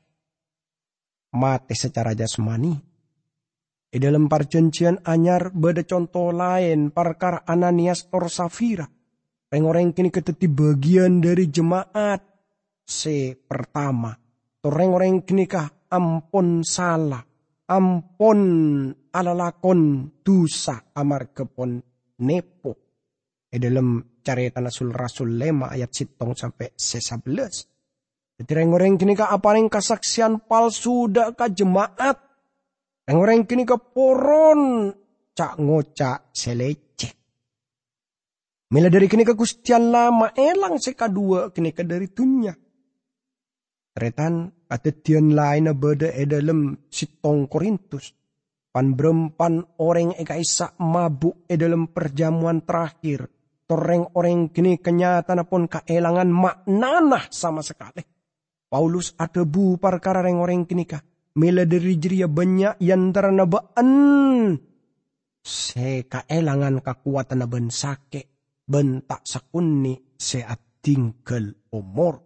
Mati 1.34 1.74
secara 1.74 2.12
jasmani. 2.12 2.76
Di 3.88 3.96
dalam 3.96 4.28
perjanjian 4.28 5.00
anyar 5.08 5.56
beda 5.56 5.88
contoh 5.88 6.28
lain 6.36 6.92
perkara 6.92 7.48
Ananias 7.48 8.12
tor 8.12 8.28
Safira. 8.28 8.84
Orang 9.54 9.94
kini 9.94 10.10
keteti 10.10 10.50
bagian 10.50 11.22
dari 11.22 11.46
jemaat. 11.46 12.18
Se 12.82 13.38
pertama. 13.38 14.10
Toreng-orang 14.58 15.22
kini 15.22 15.46
kah 15.46 15.86
ampun 15.86 16.66
salah. 16.66 17.22
Ampun 17.66 18.40
alalakon 19.10 20.10
dosa 20.22 20.90
amar 20.94 21.30
kepon 21.30 21.78
nepo. 22.22 22.72
E 23.46 23.56
dalam 23.62 24.18
carita 24.22 24.58
nasul 24.58 24.90
rasul 24.90 25.38
lema 25.38 25.70
ayat 25.70 25.94
sitong 25.94 26.34
sampai 26.34 26.74
sesabelas. 26.74 27.66
Jadi 28.36 28.52
orang 28.66 28.98
kini 28.98 29.16
ka 29.16 29.32
apa 29.32 29.56
yang 29.56 29.70
kesaksian 29.70 30.44
palsu 30.44 31.08
dak 31.08 31.38
ka 31.38 31.46
jemaat. 31.48 32.18
Orang 33.06 33.46
kini 33.46 33.62
ka 33.62 33.78
poron 33.78 34.90
cak 35.32 35.54
ngocak 35.62 36.34
selece. 36.34 36.85
Mila 38.66 38.90
dari 38.90 39.06
kini 39.06 39.22
ke 39.22 39.38
lama 39.78 40.34
elang 40.34 40.74
dua 41.14 41.54
kini 41.54 41.70
ke 41.70 41.86
dari 41.86 42.10
tunya. 42.10 42.50
Tretan 43.94 44.50
tian 45.06 45.38
lain 45.38 45.70
beda 45.70 46.10
e 46.10 46.26
dalam 46.26 46.74
sitong 46.90 47.46
Korintus 47.46 48.10
pan 48.74 48.92
berempan 48.92 49.62
orang 49.80 50.18
eka 50.18 50.34
isa 50.34 50.74
mabuk 50.82 51.46
e 51.46 51.54
dalam 51.54 51.94
perjamuan 51.94 52.66
terakhir. 52.66 53.30
Toreng 53.66 54.14
orang 54.14 54.50
kini 54.50 54.78
kenyataan 54.78 55.46
pun 55.46 55.66
keelangan 55.70 56.30
maknanah 56.30 57.26
sama 57.30 57.62
sekali. 57.62 58.02
Paulus 58.66 59.14
ada 59.14 59.46
bu 59.46 59.78
perkara 59.78 60.26
reng 60.26 60.42
orang 60.42 60.66
kini 60.66 60.84
kah. 60.84 61.02
Mila 61.38 61.62
dari 61.62 61.94
jeria 61.98 62.26
banyak 62.26 62.82
yang 62.82 63.14
terana 63.14 63.46
baan. 63.46 63.90
Se 65.40 66.02
kaelangan 66.06 66.82
kekuatan 66.82 67.46
ben 67.46 67.70
sake. 67.70 68.35
Bentak 68.66 69.22
sakuni 69.22 69.94
seat 70.18 70.82
tinggal 70.82 71.54
umur. 71.70 72.18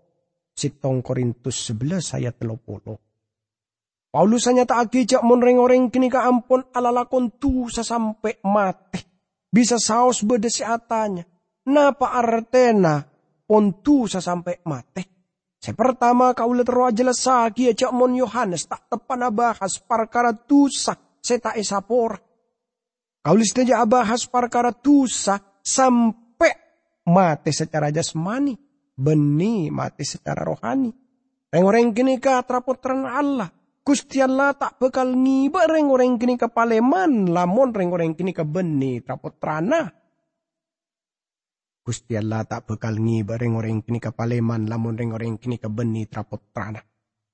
Sitong 0.57 1.05
Korintus 1.05 1.69
11 1.69 2.17
ayat 2.17 2.37
30. 2.41 4.13
Paulus 4.13 4.45
hanya 4.49 4.65
tak 4.65 4.89
cak 4.93 5.21
monreng-oreng 5.21 5.93
kini 5.93 6.09
ka 6.09 6.25
ampun 6.25 6.65
alalakon 6.73 7.37
tu 7.37 7.69
sampai 7.69 8.41
mati. 8.45 9.01
Bisa 9.53 9.77
saus 9.77 10.25
bedesi 10.25 10.65
atanya. 10.65 11.29
Napa 11.69 12.17
artena 12.17 13.05
pontu 13.45 14.09
sampai 14.09 14.65
mati. 14.65 15.05
Saya 15.61 15.77
pertama 15.77 16.33
kau 16.33 16.57
roh 16.57 16.89
jelas 16.89 17.21
sagi 17.21 17.69
cak 17.77 17.93
mon 17.93 18.17
Yohanes 18.17 18.65
tak 18.65 18.89
tepan 18.89 19.29
bahas 19.29 19.77
perkara 19.77 20.33
tusa 20.33 20.97
saya 21.21 21.39
tak 21.53 21.61
esapor. 21.61 22.17
Kau 23.21 23.37
lihat 23.37 23.61
aja 23.61 23.85
bahas 23.85 24.25
perkara 24.25 24.73
tusa 24.73 25.37
sampai 25.61 26.30
mati 27.09 27.55
secara 27.55 27.89
jasmani. 27.89 28.59
Beni 29.01 29.73
mati 29.73 30.05
secara 30.05 30.45
rohani. 30.45 30.93
Orang-orang 31.51 31.97
kini 31.97 32.21
ka 32.21 32.45
trapotran 32.45 33.09
Allah 33.09 33.49
Gusti 33.81 34.21
Allah 34.21 34.53
tak 34.53 34.77
bekal 34.77 35.17
ngiba 35.17 35.65
reng 35.65 35.89
orang 35.89 36.21
kini 36.21 36.37
ke 36.37 36.53
paleman, 36.53 37.33
lamun 37.33 37.73
reng 37.73 37.89
orang 37.91 38.13
kini 38.13 38.37
ke 38.37 38.45
beni 38.45 39.01
trapot 39.01 39.41
trana. 39.41 39.89
Gusti 41.81 42.13
Allah 42.13 42.45
tak 42.45 42.69
bekal 42.69 43.01
ngiba 43.01 43.41
reng 43.41 43.57
orang 43.57 43.81
kini 43.81 43.97
ke 43.97 44.13
paleman, 44.13 44.69
lamun 44.69 45.01
reng 45.01 45.17
orang 45.17 45.41
kini 45.41 45.57
ke 45.57 45.73
beni 45.73 46.05
trapot 46.05 46.53
trana. 46.53 46.79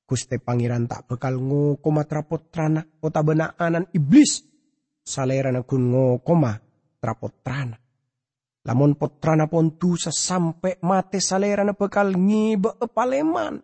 Gusti 0.07 0.39
pangeran 0.39 0.87
tak 0.87 1.11
bekal 1.11 1.35
ngokoma 1.35 2.07
trapot 2.07 2.47
trana, 2.49 2.87
kota 3.03 3.27
benaanan 3.27 3.91
iblis. 3.91 4.47
Salera 5.03 5.51
na 5.51 5.67
kun 5.67 5.91
ngokoma 5.91 6.57
trapot 7.03 7.43
trana. 7.43 7.75
Lamun 8.67 8.99
potrana 8.99 9.47
pon 9.47 9.79
tu 9.79 9.95
sampai 9.95 10.83
mate 10.83 11.23
salera 11.23 11.63
na 11.63 11.79
bekal 11.79 12.19
ngiba 12.19 12.75
paleman 12.91 13.63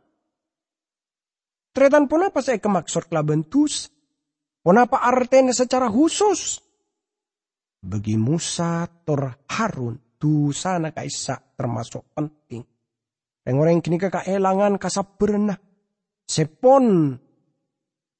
Tretan 1.72 2.04
pun 2.04 2.20
apa 2.20 2.44
saya 2.44 2.60
kemaksud 2.60 3.08
kelabentus? 3.08 3.88
Kenapa 4.60 5.00
artinya 5.00 5.56
secara 5.56 5.88
khusus? 5.88 6.60
Bagi 7.80 8.14
Musa 8.20 8.84
tor 9.02 9.42
Harun 9.48 10.20
tu 10.20 10.52
sana 10.52 10.92
kaisa 10.92 11.40
termasuk 11.56 12.12
penting. 12.12 12.62
Yang 13.42 13.56
orang 13.56 13.80
kini 13.80 13.98
keelangan 13.98 14.76
kasap 14.78 15.16
berenah. 15.18 15.58
Sepon 16.28 17.16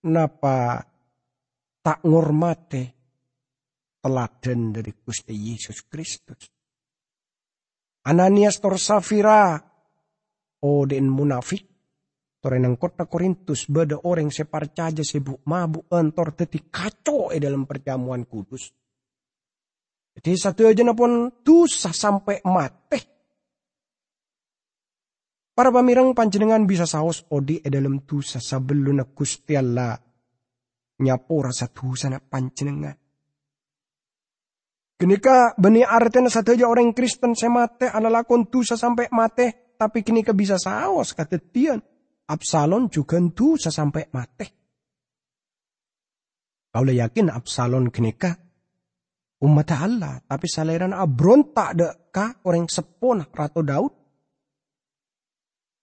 napa 0.09 0.83
tak 1.85 2.03
ngormate 2.09 2.83
teladan 4.03 4.75
dari 4.75 4.90
Gusti 4.97 5.37
Yesus 5.37 5.87
Kristus. 5.87 6.62
Ananias 8.03 8.59
tor 8.59 8.79
Safira, 8.83 9.62
Odin 10.62 11.07
munafik, 11.07 11.73
Torenang 12.43 12.75
kota 12.75 13.07
Korintus 13.07 13.71
beda 13.71 14.03
orang 14.03 14.35
separcaja 14.35 15.07
sebuk 15.07 15.47
mabuk 15.47 15.87
entor 15.95 16.35
teti 16.35 16.59
kacau 16.67 17.31
e 17.31 17.38
dalam 17.38 17.71
perjamuan 17.71 18.27
kudus. 18.27 18.75
Jadi 20.19 20.35
satu 20.35 20.67
aja 20.67 20.83
pun 20.91 21.31
dosa 21.47 21.95
sampai 21.95 22.43
mati. 22.43 22.99
Para 25.55 25.71
pamirang 25.71 26.19
panjenengan 26.19 26.67
bisa 26.67 26.83
saus 26.83 27.23
odi 27.31 27.62
e 27.62 27.69
dalam 27.71 28.03
dosa 28.03 28.43
sebelum 28.43 28.99
Gusti 29.15 29.55
Allah 29.55 29.95
nyapora 30.99 31.55
satu 31.55 31.95
sana 31.95 32.19
panjenengan. 32.19 33.02
Kenika 35.03 35.59
artinya 35.59 36.31
satu 36.31 36.55
aja 36.55 36.71
orang 36.71 36.95
Kristen 36.95 37.35
semate 37.35 37.91
ala 37.91 38.07
lakon 38.07 38.47
dosa 38.47 38.79
sampai 38.79 39.11
mate, 39.11 39.75
tapi 39.75 40.07
kenika 40.07 40.31
bisa 40.31 40.62
saus 40.62 41.11
kata 41.11 41.43
tian. 41.43 41.83
Absalom 42.31 42.87
juga 42.87 43.19
tu 43.35 43.59
sampai 43.59 44.07
mati. 44.15 44.47
Kau 46.71 46.87
yakin 46.87 47.35
Absalom 47.35 47.91
kenika 47.91 48.38
umat 49.43 49.75
Allah, 49.75 50.23
tapi 50.23 50.47
saliran 50.47 50.95
abrontak 50.95 51.75
deka 51.75 52.38
orang 52.47 52.71
sepon 52.71 53.27
Ratu 53.27 53.67
Daud. 53.67 53.93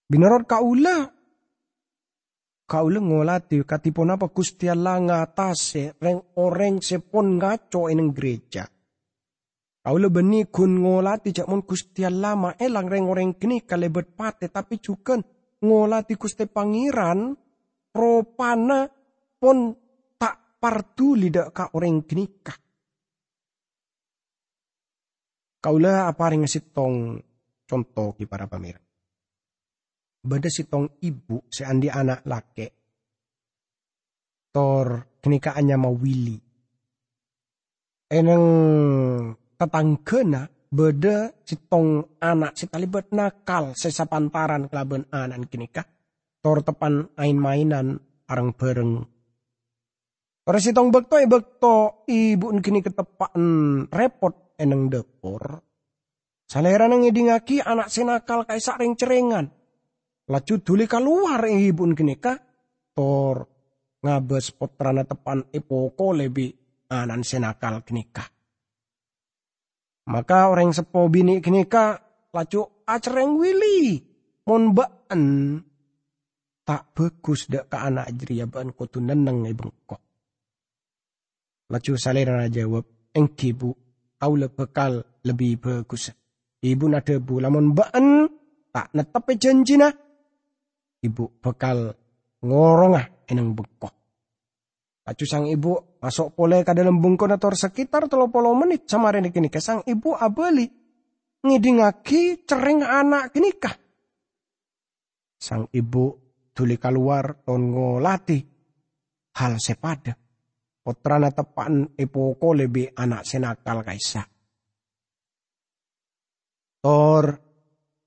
Binarot 0.08 0.48
kaula 0.48 1.12
kaula 2.72 3.00
ngolati 3.04 3.68
katipon 3.68 4.16
apa 4.16 4.32
Gusti 4.32 4.72
Allah 4.72 4.96
ngatase 5.04 6.00
reng 6.00 6.40
orang 6.40 6.80
sepon 6.80 7.36
ngaco 7.36 7.92
eneng 7.92 8.16
gereja. 8.16 8.79
Kaula 9.90 10.06
beni 10.14 10.46
kun 10.46 10.86
ngolati 10.86 11.34
cak 11.34 11.50
mon 11.50 11.66
Gusti 11.66 12.06
Allah 12.06 12.38
ma 12.38 12.54
elang 12.62 12.86
reng 12.86 13.10
orang 13.10 13.34
kini 13.42 13.66
kalebet 13.66 14.14
pate 14.14 14.46
tapi 14.54 14.78
juga 14.78 15.18
ngolati 15.66 16.14
Gusti 16.14 16.46
Pangeran 16.46 17.34
ropana 17.98 18.86
pon 19.42 19.74
tak 20.14 20.62
partu 20.62 21.18
lidak 21.18 21.50
ka 21.50 21.74
orang 21.74 22.06
genikah. 22.06 22.54
Kaulah 25.58 26.06
apa 26.06 26.24
ring 26.38 26.46
tong 26.70 27.18
contoh 27.66 28.14
ki 28.14 28.30
para 28.30 28.46
pamirang. 28.46 28.86
Bada 30.22 30.54
tong 30.70 31.02
ibu 31.02 31.50
seandi 31.50 31.90
anak 31.90 32.30
laki. 32.30 32.70
Tor 34.54 35.18
kenikaannya 35.18 35.78
mau 35.82 35.98
Willy. 35.98 36.38
Eneng 38.14 38.46
tetanggana 39.60 40.48
beda 40.72 41.36
tong 41.68 42.16
anak 42.24 42.56
si 42.56 42.72
talibet 42.72 43.12
nakal 43.12 43.76
sesapantaran 43.76 44.72
kelaban 44.72 45.04
anak 45.12 45.52
kenikah. 45.52 45.84
Tor 46.40 46.64
tepan 46.64 47.12
ain 47.20 47.36
mainan 47.36 48.00
arang 48.32 48.56
bareng. 48.56 49.04
Tor 50.48 50.56
tong 50.56 50.88
bekto 50.96 51.16
e 51.20 51.28
bekto 51.28 51.76
ibu 52.08 52.48
kini 52.64 52.80
ketepaan 52.80 53.46
repot 53.92 54.56
eneng 54.56 54.88
depur. 54.88 55.60
Salera 56.50 56.88
nang 56.88 57.04
ngedingaki 57.06 57.60
anak 57.60 57.92
senakal 57.92 58.48
kai 58.48 58.64
ring 58.80 58.96
cerengan. 58.96 59.46
Laju 60.32 60.56
duli 60.64 60.88
keluar 60.88 61.44
ibun 61.46 61.92
genika. 61.92 62.40
Tor 62.96 63.44
ngabes 64.00 64.56
potrana 64.56 65.04
tepan 65.04 65.44
epoko 65.52 66.16
lebih 66.16 66.50
anan 66.90 67.22
senakal 67.22 67.84
genika. 67.84 68.39
Maka 70.10 70.50
orang 70.50 70.74
sepo 70.74 71.06
bini 71.06 71.38
genika 71.38 72.02
laju 72.34 72.82
acereng 72.90 73.38
wili. 73.38 74.02
Mon 74.50 74.74
baan 74.74 75.22
tak 76.66 76.98
bagus 76.98 77.46
dak 77.46 77.70
ke 77.70 77.78
anak 77.78 78.10
ban 78.50 78.74
kotu 78.74 78.98
neneng 78.98 79.46
e 79.46 79.54
bengkok. 79.54 80.02
Laju 81.70 81.94
salera 82.02 82.50
jawab, 82.50 83.14
engki 83.14 83.54
bu, 83.54 83.70
aula 84.18 84.50
bekal 84.50 85.06
lebih 85.22 85.62
bagus. 85.62 86.10
Ibu 86.66 86.86
nada 86.90 87.22
bu 87.22 87.38
lamun 87.38 87.78
baan 87.78 88.26
tak 88.74 88.90
netepe 88.98 89.38
janjina. 89.38 89.94
Ibu 91.06 91.38
bekal 91.38 91.94
ngorongah 92.42 93.30
eneng 93.30 93.54
bengkok. 93.54 93.94
Acu 95.06 95.30
sang 95.30 95.46
ibu 95.46 95.89
masuk 96.00 96.36
pole 96.36 96.64
ke 96.64 96.72
dalam 96.72 97.00
bungkon 97.00 97.36
atau 97.36 97.52
sekitar 97.52 98.08
puluh 98.08 98.56
menit 98.56 98.88
sama 98.88 99.12
rene 99.12 99.32
kini 99.32 99.52
sang 99.60 99.84
ibu 99.84 100.16
abeli 100.16 100.68
ngidingaki 101.44 102.44
cering 102.48 102.84
anak 102.84 103.32
kenikah. 103.36 103.76
Sang 105.40 105.72
ibu 105.72 106.16
tuli 106.52 106.76
keluar 106.76 107.44
ton 107.48 107.72
ngolati 107.72 108.40
hal 109.40 109.56
sepada 109.60 110.12
Putrana 110.90 111.30
tepan 111.30 111.86
ipoko 112.00 112.56
lebih 112.58 112.98
anak 112.98 113.22
senakal 113.22 113.86
kaisa. 113.86 114.26
Tor 116.82 117.26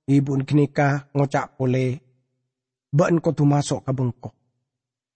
ibu 0.09 0.33
kenika 0.43 1.13
ngocak 1.15 1.55
pole 1.55 1.87
ben 2.91 3.23
ko 3.23 3.31
tu 3.37 3.47
masuk 3.47 3.87
ke 3.87 3.93
bengkok. 3.95 4.35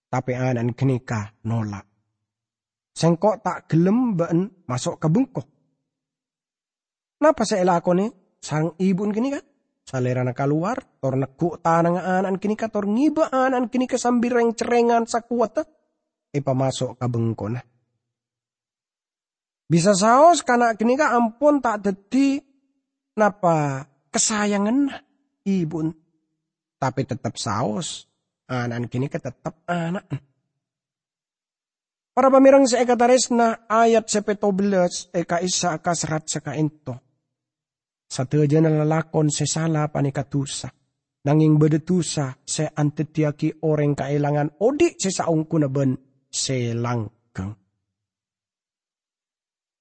Tapi 0.07 0.31
anak 0.31 0.79
kenika 0.79 1.33
nolak. 1.43 1.96
Sengkok 2.97 3.45
tak 3.45 3.69
gelem 3.69 4.17
ben 4.17 4.49
masuk 4.65 4.97
ke 4.97 5.05
bengkok. 5.05 5.45
Napa 7.21 7.45
saya 7.45 7.61
lakoni 7.61 8.09
sang 8.41 8.73
ibu 8.81 9.05
kenika? 9.13 9.37
Salerana 9.85 10.33
keluar, 10.33 10.81
tor 10.97 11.13
nekuk 11.13 11.61
tanang 11.61 12.01
anak 12.01 12.41
kenika, 12.41 12.73
tor 12.73 12.89
ngiba 12.89 13.29
anak 13.29 13.69
kenika 13.69 14.01
sambil 14.01 14.41
reng 14.41 14.57
cerengan 14.57 15.05
sakuat 15.05 15.61
ipamasok 16.33 16.97
kabengkon. 16.97 17.61
Bisa 19.67 19.93
saos 19.93 20.41
karena 20.41 20.73
kini 20.73 20.97
ka 20.97 21.13
ampun 21.13 21.61
tak 21.61 21.85
deti 21.85 22.41
napa 23.13 23.85
kesayangan 24.09 24.89
ibu. 25.45 25.91
Tapi 26.81 27.01
tetap 27.05 27.37
saos. 27.37 28.09
Anak 28.47 28.89
kini 28.89 29.05
ka 29.11 29.19
tetap 29.19 29.59
anak. 29.67 30.07
Para 32.17 32.33
pamirang 32.33 32.65
sa 32.65 32.81
ekataresna 32.81 33.69
ayat 33.69 34.09
sepetobelas 34.09 35.13
eka 35.13 35.37
isa 35.37 35.77
ka 35.77 35.93
serat 35.93 36.25
saka 36.25 36.57
ento. 36.57 36.97
Satu 38.09 38.41
aja 38.41 38.57
na 38.57 38.73
lalakon 38.73 39.29
se 39.29 39.45
sala 39.45 39.85
panikatusa. 39.93 40.65
Nanging 41.29 41.61
bedetusa 41.61 42.33
se 42.41 42.73
antetiaki 42.73 43.61
orang 43.69 43.93
kailangan 43.93 44.49
odik 44.65 44.97
se 44.97 45.13
saung 45.13 45.45
kunaben 45.45 45.93
selangkeng. 46.25 47.53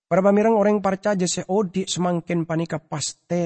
Para 0.05 0.21
pamirang 0.21 0.61
orang 0.61 0.85
percaya 0.85 1.25
se 1.25 1.41
odi 1.41 1.89
semakin 1.89 2.45
panika 2.45 2.77
paste 2.85 3.45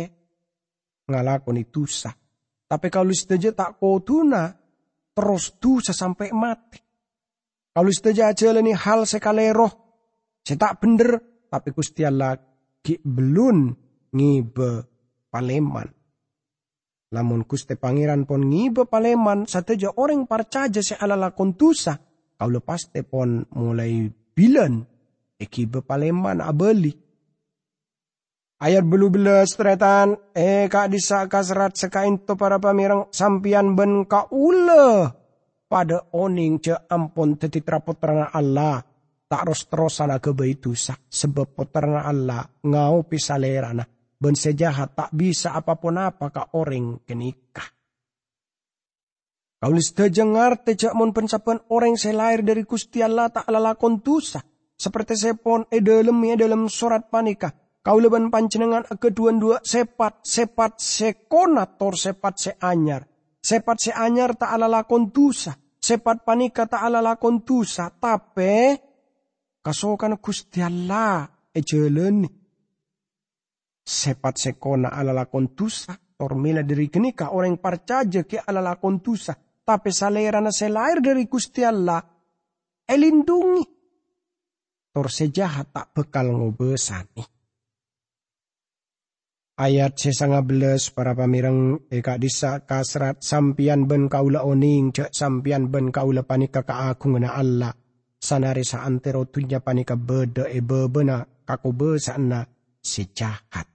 ngalakon 1.06 1.62
itu 1.62 1.86
sah. 1.86 2.18
Tapi 2.66 2.90
kalau 2.90 3.14
saja 3.14 3.54
tak 3.54 3.78
tuna 3.78 4.50
terus 5.14 5.54
dosa 5.62 5.94
sampai 5.94 6.34
mati. 6.34 6.89
Kalau 7.70 7.90
saja 7.94 8.34
aja 8.34 8.50
ini 8.56 8.74
hal 8.74 9.06
sekaleroh, 9.06 9.72
saya 10.42 10.58
tak 10.58 10.82
bener, 10.82 11.22
tapi 11.46 11.70
Gusti 11.70 12.02
Allah 12.02 12.34
belum 12.82 13.58
ngibe 14.10 14.70
paleman. 15.30 15.88
Lamun 17.10 17.46
Gusti 17.46 17.74
Pangeran 17.78 18.26
pon 18.26 18.46
ngibe 18.46 18.86
paleman, 18.90 19.46
sateja 19.46 19.94
orang 19.94 20.26
percaya 20.26 20.82
se 20.82 20.98
ala 20.98 21.14
lakon 21.14 21.54
tusa, 21.54 21.94
Kau 22.40 22.48
lepas 22.48 22.88
tepon 22.88 23.44
mulai 23.52 24.08
bilan. 24.08 24.80
Eki 25.36 25.68
bepaleman 25.68 26.40
abeli. 26.40 26.88
Ayat 28.64 28.88
belu 28.88 29.12
belas 29.12 29.52
tretan. 29.60 30.16
Eh 30.32 30.64
kak 30.72 30.88
disa 30.88 31.28
kasrat 31.28 31.76
sekain 31.76 32.24
to 32.24 32.40
para 32.40 32.56
pamirang 32.56 33.12
sampian 33.12 33.76
ben 33.76 34.08
ka 34.08 34.24
ule. 34.32 35.12
Pada 35.70 36.02
oning 36.18 36.58
ce 36.58 36.74
ampon 36.74 37.38
tetitra 37.38 37.78
putrana 37.78 38.34
Allah. 38.34 38.82
Tak 39.30 39.46
ros 39.46 39.70
terosana 39.70 40.18
kebaitu 40.18 40.74
sak. 40.74 41.06
Sebab 41.06 41.54
putrana 41.54 42.02
Allah 42.10 42.42
ngau 42.66 43.06
pisalerana. 43.06 43.86
Ben 44.18 44.34
sejahat 44.34 44.98
tak 44.98 45.14
bisa 45.14 45.54
apa 45.54 45.78
pun 45.78 45.94
apa 45.94 46.34
ka 46.34 46.58
orang 46.58 46.98
kenikah. 47.06 47.70
Kaulis 49.62 49.94
tejengar 49.94 50.58
tejak 50.66 50.90
mon 50.96 51.14
pensapan 51.14 51.62
orang 51.70 51.94
saya 51.94 52.18
lahir 52.18 52.42
dari 52.42 52.66
Gusti 52.66 53.06
Allah 53.06 53.30
tak 53.30 53.46
lakon 53.46 54.02
dosa. 54.02 54.42
Seperti 54.74 55.14
sepon 55.14 55.70
e 55.70 55.78
dalam 55.78 56.18
ya 56.26 56.34
dalam 56.34 56.66
surat 56.66 57.06
panika. 57.12 57.54
Kau 57.80 58.00
leban 58.00 58.28
pancenengan 58.32 58.90
kedua 58.98 59.30
dua 59.38 59.56
sepat 59.62 60.26
sepat 60.26 60.82
sekonator 60.82 61.94
sepat 61.94 62.34
seanyar. 62.36 63.09
Sepat 63.40 63.76
seanyar 63.90 64.36
tak 64.36 64.52
ala 64.52 64.68
lakon. 64.68 65.10
Sepat 65.80 66.28
panika 66.28 66.68
tak 66.68 66.84
ala 66.84 67.00
lakon 67.00 67.40
dosa. 67.40 67.88
Tapi 67.88 68.76
kasokan 69.64 70.20
Gusti 70.20 70.60
Allah 70.60 71.24
e 71.50 71.60
jalan 71.64 72.24
sepat 73.84 74.34
sekona 74.36 74.92
ala 74.92 75.16
lakon 75.16 75.56
dosa. 75.56 75.96
Tormila 76.20 76.60
dari 76.60 76.92
kenika 76.92 77.32
orang 77.32 77.56
parcaja 77.56 78.28
ke 78.28 78.44
ala 78.44 78.60
lakon 78.60 79.00
dosa 79.00 79.32
tapi 79.70 79.94
salera 79.94 80.42
na 80.42 80.50
selair 80.50 80.98
dari 80.98 81.30
Gusti 81.30 81.62
Allah, 81.62 82.02
elindungi. 82.90 83.62
Tor 84.90 85.06
sejahat 85.06 85.70
tak 85.70 85.94
bekal 85.94 86.34
ngobesani. 86.34 87.22
Ayat 89.60 90.00
sesanga 90.00 90.40
beles 90.40 90.88
para 90.88 91.12
pamirang 91.12 91.84
eka 91.92 92.16
disa 92.16 92.64
kasrat 92.64 93.20
sampian 93.20 93.84
ben 93.84 94.08
kaula 94.08 94.40
oning 94.40 94.88
cek 94.88 95.12
sampian 95.12 95.68
ben 95.68 95.92
kaula 95.92 96.24
panika 96.24 96.64
ka 96.64 96.88
aku 96.88 97.12
ngena 97.12 97.36
Allah. 97.36 97.68
Sanari 98.16 98.64
sa 98.64 98.88
antero 98.88 99.28
tunya 99.28 99.60
panika 99.60 100.00
beda 100.00 100.48
e 100.48 100.64
bebena 100.64 101.20
kako 101.44 101.76
besana 101.76 102.40
sejahat. 102.80 103.68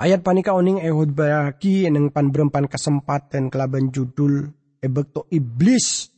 Ayat 0.00 0.24
panika 0.24 0.56
oning 0.56 0.80
ehud 0.80 1.12
baki 1.12 1.84
neng 1.92 2.08
pan 2.08 2.32
berempan 2.32 2.64
kesempatan 2.64 3.52
kelaban 3.52 3.92
judul 3.92 4.48
ebekto 4.80 5.28
iblis 5.28 6.08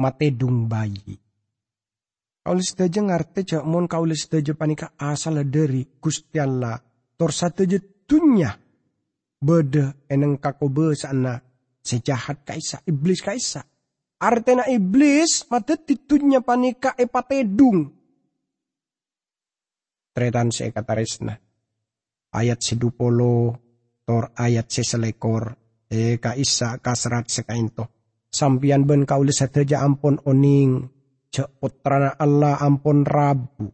matedung 0.00 0.64
bayi. 0.64 1.25
Kaulis 2.46 2.78
daja 2.78 3.02
ngarte 3.02 3.42
cak 3.42 3.66
mon 3.66 3.90
kaulis 3.90 4.30
daja 4.30 4.54
panika 4.54 4.94
asal 4.94 5.42
dari 5.50 5.82
Gusti 5.98 6.38
Allah 6.38 6.78
tor 7.18 7.34
satu 7.34 7.66
tunya 8.06 8.54
bede 9.42 10.06
eneng 10.06 10.38
kakobe 10.38 10.94
sana 10.94 11.42
sejahat 11.82 12.46
kaisa 12.46 12.86
iblis 12.86 13.18
kaisa. 13.18 13.66
Artena 14.22 14.62
iblis 14.70 15.50
mate 15.50 15.74
titunya 15.82 16.38
panika 16.38 16.94
epatedung. 16.94 17.90
Tretan 20.14 20.54
se 20.54 20.70
kataresna 20.70 21.34
ayat 22.30 22.62
sedupolo 22.62 23.58
tor 24.06 24.30
ayat 24.38 24.70
seselekor 24.70 25.50
e 25.90 26.22
ka 26.22 26.38
isa 26.38 26.78
kasrat 26.78 27.26
sekainto. 27.26 27.90
Sampian 28.30 28.86
ben 28.86 29.02
kaulis 29.02 29.42
sateja 29.42 29.82
ampon 29.82 30.22
oning 30.22 30.95
cek 31.30 31.60
putrana 31.60 32.14
Allah 32.16 32.60
ampon 32.60 33.04
rabu. 33.04 33.72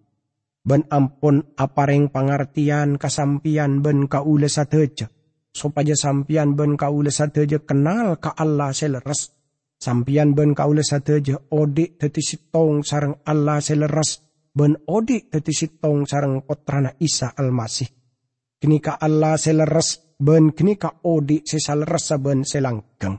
Ben 0.63 0.87
ampun 0.95 1.43
apareng 1.59 2.15
pangartian 2.15 2.95
kasampian 2.95 3.83
ben 3.83 4.07
kaula 4.07 4.47
sateja. 4.47 5.11
Supaya 5.53 5.93
sampian 5.99 6.55
ben 6.55 6.79
kaula 6.79 7.11
sateja 7.11 7.59
kenal 7.67 8.17
ka 8.23 8.33
Allah 8.39 8.71
seleres. 8.71 9.35
Sampian 9.83 10.39
ben 10.39 10.55
kaula 10.55 10.87
sateja 10.87 11.35
odik 11.51 11.99
teti 11.99 12.23
sitong 12.23 12.87
sarang 12.87 13.19
Allah 13.27 13.59
seleres. 13.59 14.23
Ben 14.55 14.79
odik 14.87 15.35
teti 15.35 15.51
sitong 15.51 16.07
sarang 16.07 16.47
potrana 16.47 16.95
Isa 17.03 17.35
Almasih. 17.35 17.91
Ka 18.63 18.95
Allah 19.03 19.35
seleres 19.35 20.15
ben 20.23 20.55
kini 20.55 20.79
ka 20.79 21.03
odik 21.03 21.43
sesaleres 21.43 22.15
ben 22.23 22.47
selanggeng. 22.47 23.19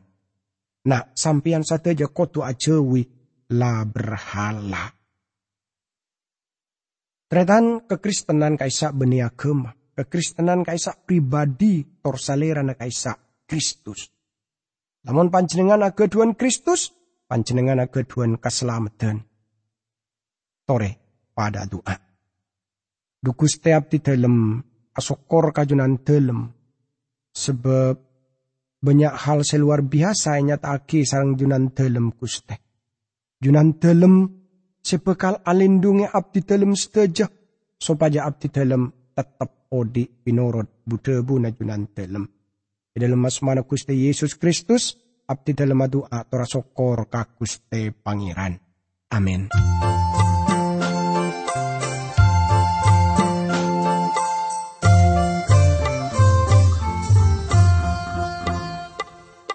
Nah, 0.83 1.03
sampian 1.15 1.67
sateja 1.67 2.07
kotu 2.07 2.43
ajewi 2.43 3.12
la 3.53 3.85
berhala 3.85 5.03
Tretan 7.33 7.89
kekristenan 7.89 8.61
kaisa 8.61 8.93
beni 8.93 9.17
agama. 9.17 9.73
Kekristenan 9.97 10.61
kaisa 10.61 10.93
pribadi 10.93 11.81
torsalera 11.97 12.61
na 12.61 12.77
kaisa 12.77 13.17
Kristus. 13.49 14.13
Namun 15.01 15.33
panjenengan 15.33 15.81
agaduan 15.81 16.37
Kristus, 16.37 16.93
panjenengan 17.25 17.81
agaduan 17.81 18.37
keselamatan. 18.37 19.25
Tore 20.61 20.91
pada 21.33 21.65
doa. 21.65 21.97
Duku 23.17 23.49
setiap 23.49 23.89
di 23.89 23.97
dalam 23.97 24.61
asokor 24.93 25.57
kajunan 25.57 26.05
dalam. 26.05 26.53
Sebab 27.33 27.97
banyak 28.77 29.13
hal 29.25 29.41
seluar 29.41 29.81
biasa 29.81 30.37
yang 30.37 30.53
nyataki 30.53 31.01
sarang 31.01 31.33
junan 31.33 31.73
dalam 31.73 32.13
kuste. 32.13 32.62
Junan 33.43 33.75
dalam 33.75 34.23
sebekal 34.79 35.43
alindungi 35.43 36.07
abdi 36.07 36.47
dalam 36.47 36.79
seteja 36.79 37.27
supaya 37.75 38.23
abdi 38.23 38.47
dalam 38.47 38.87
tetap 39.11 39.67
odi 39.67 40.07
pinurut 40.07 40.87
buta 40.87 41.19
bu 41.19 41.43
najunan 41.43 41.91
dalam. 41.91 42.23
Di 42.95 43.03
dalam 43.03 43.19
asmana 43.27 43.67
kuste 43.67 43.91
Yesus 43.91 44.39
Kristus, 44.39 44.95
abdi 45.27 45.51
dalam 45.51 45.83
doa 45.91 46.23
tora 46.23 46.47
sokor 46.47 47.11
kakuste 47.11 47.91
pangeran. 47.91 48.55
Amin. 49.11 49.51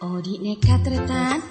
Odi 0.04 0.34
nekat 0.44 0.84
retan 0.84 1.47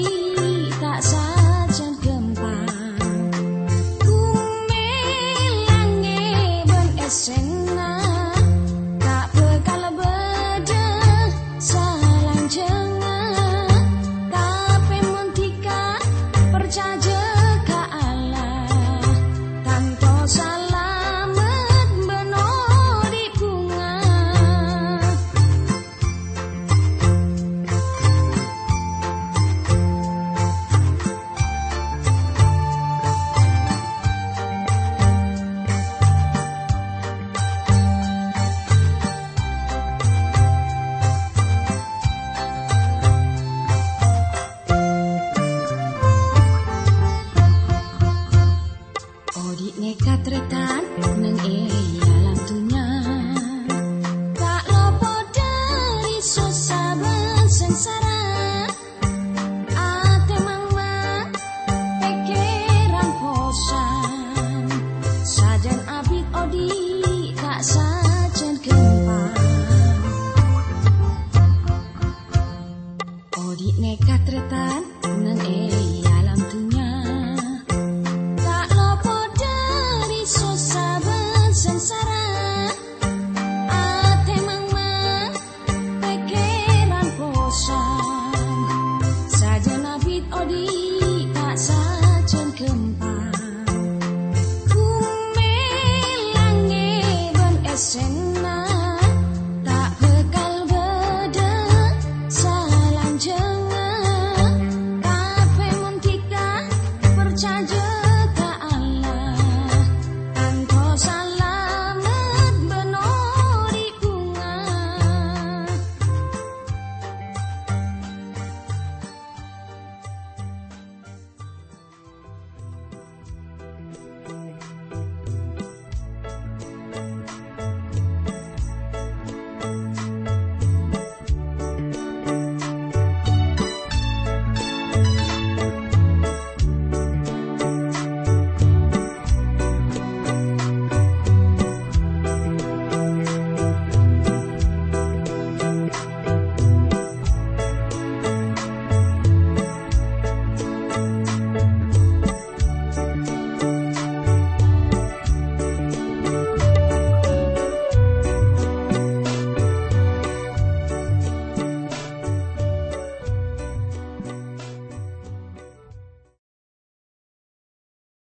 ती 0.00 0.21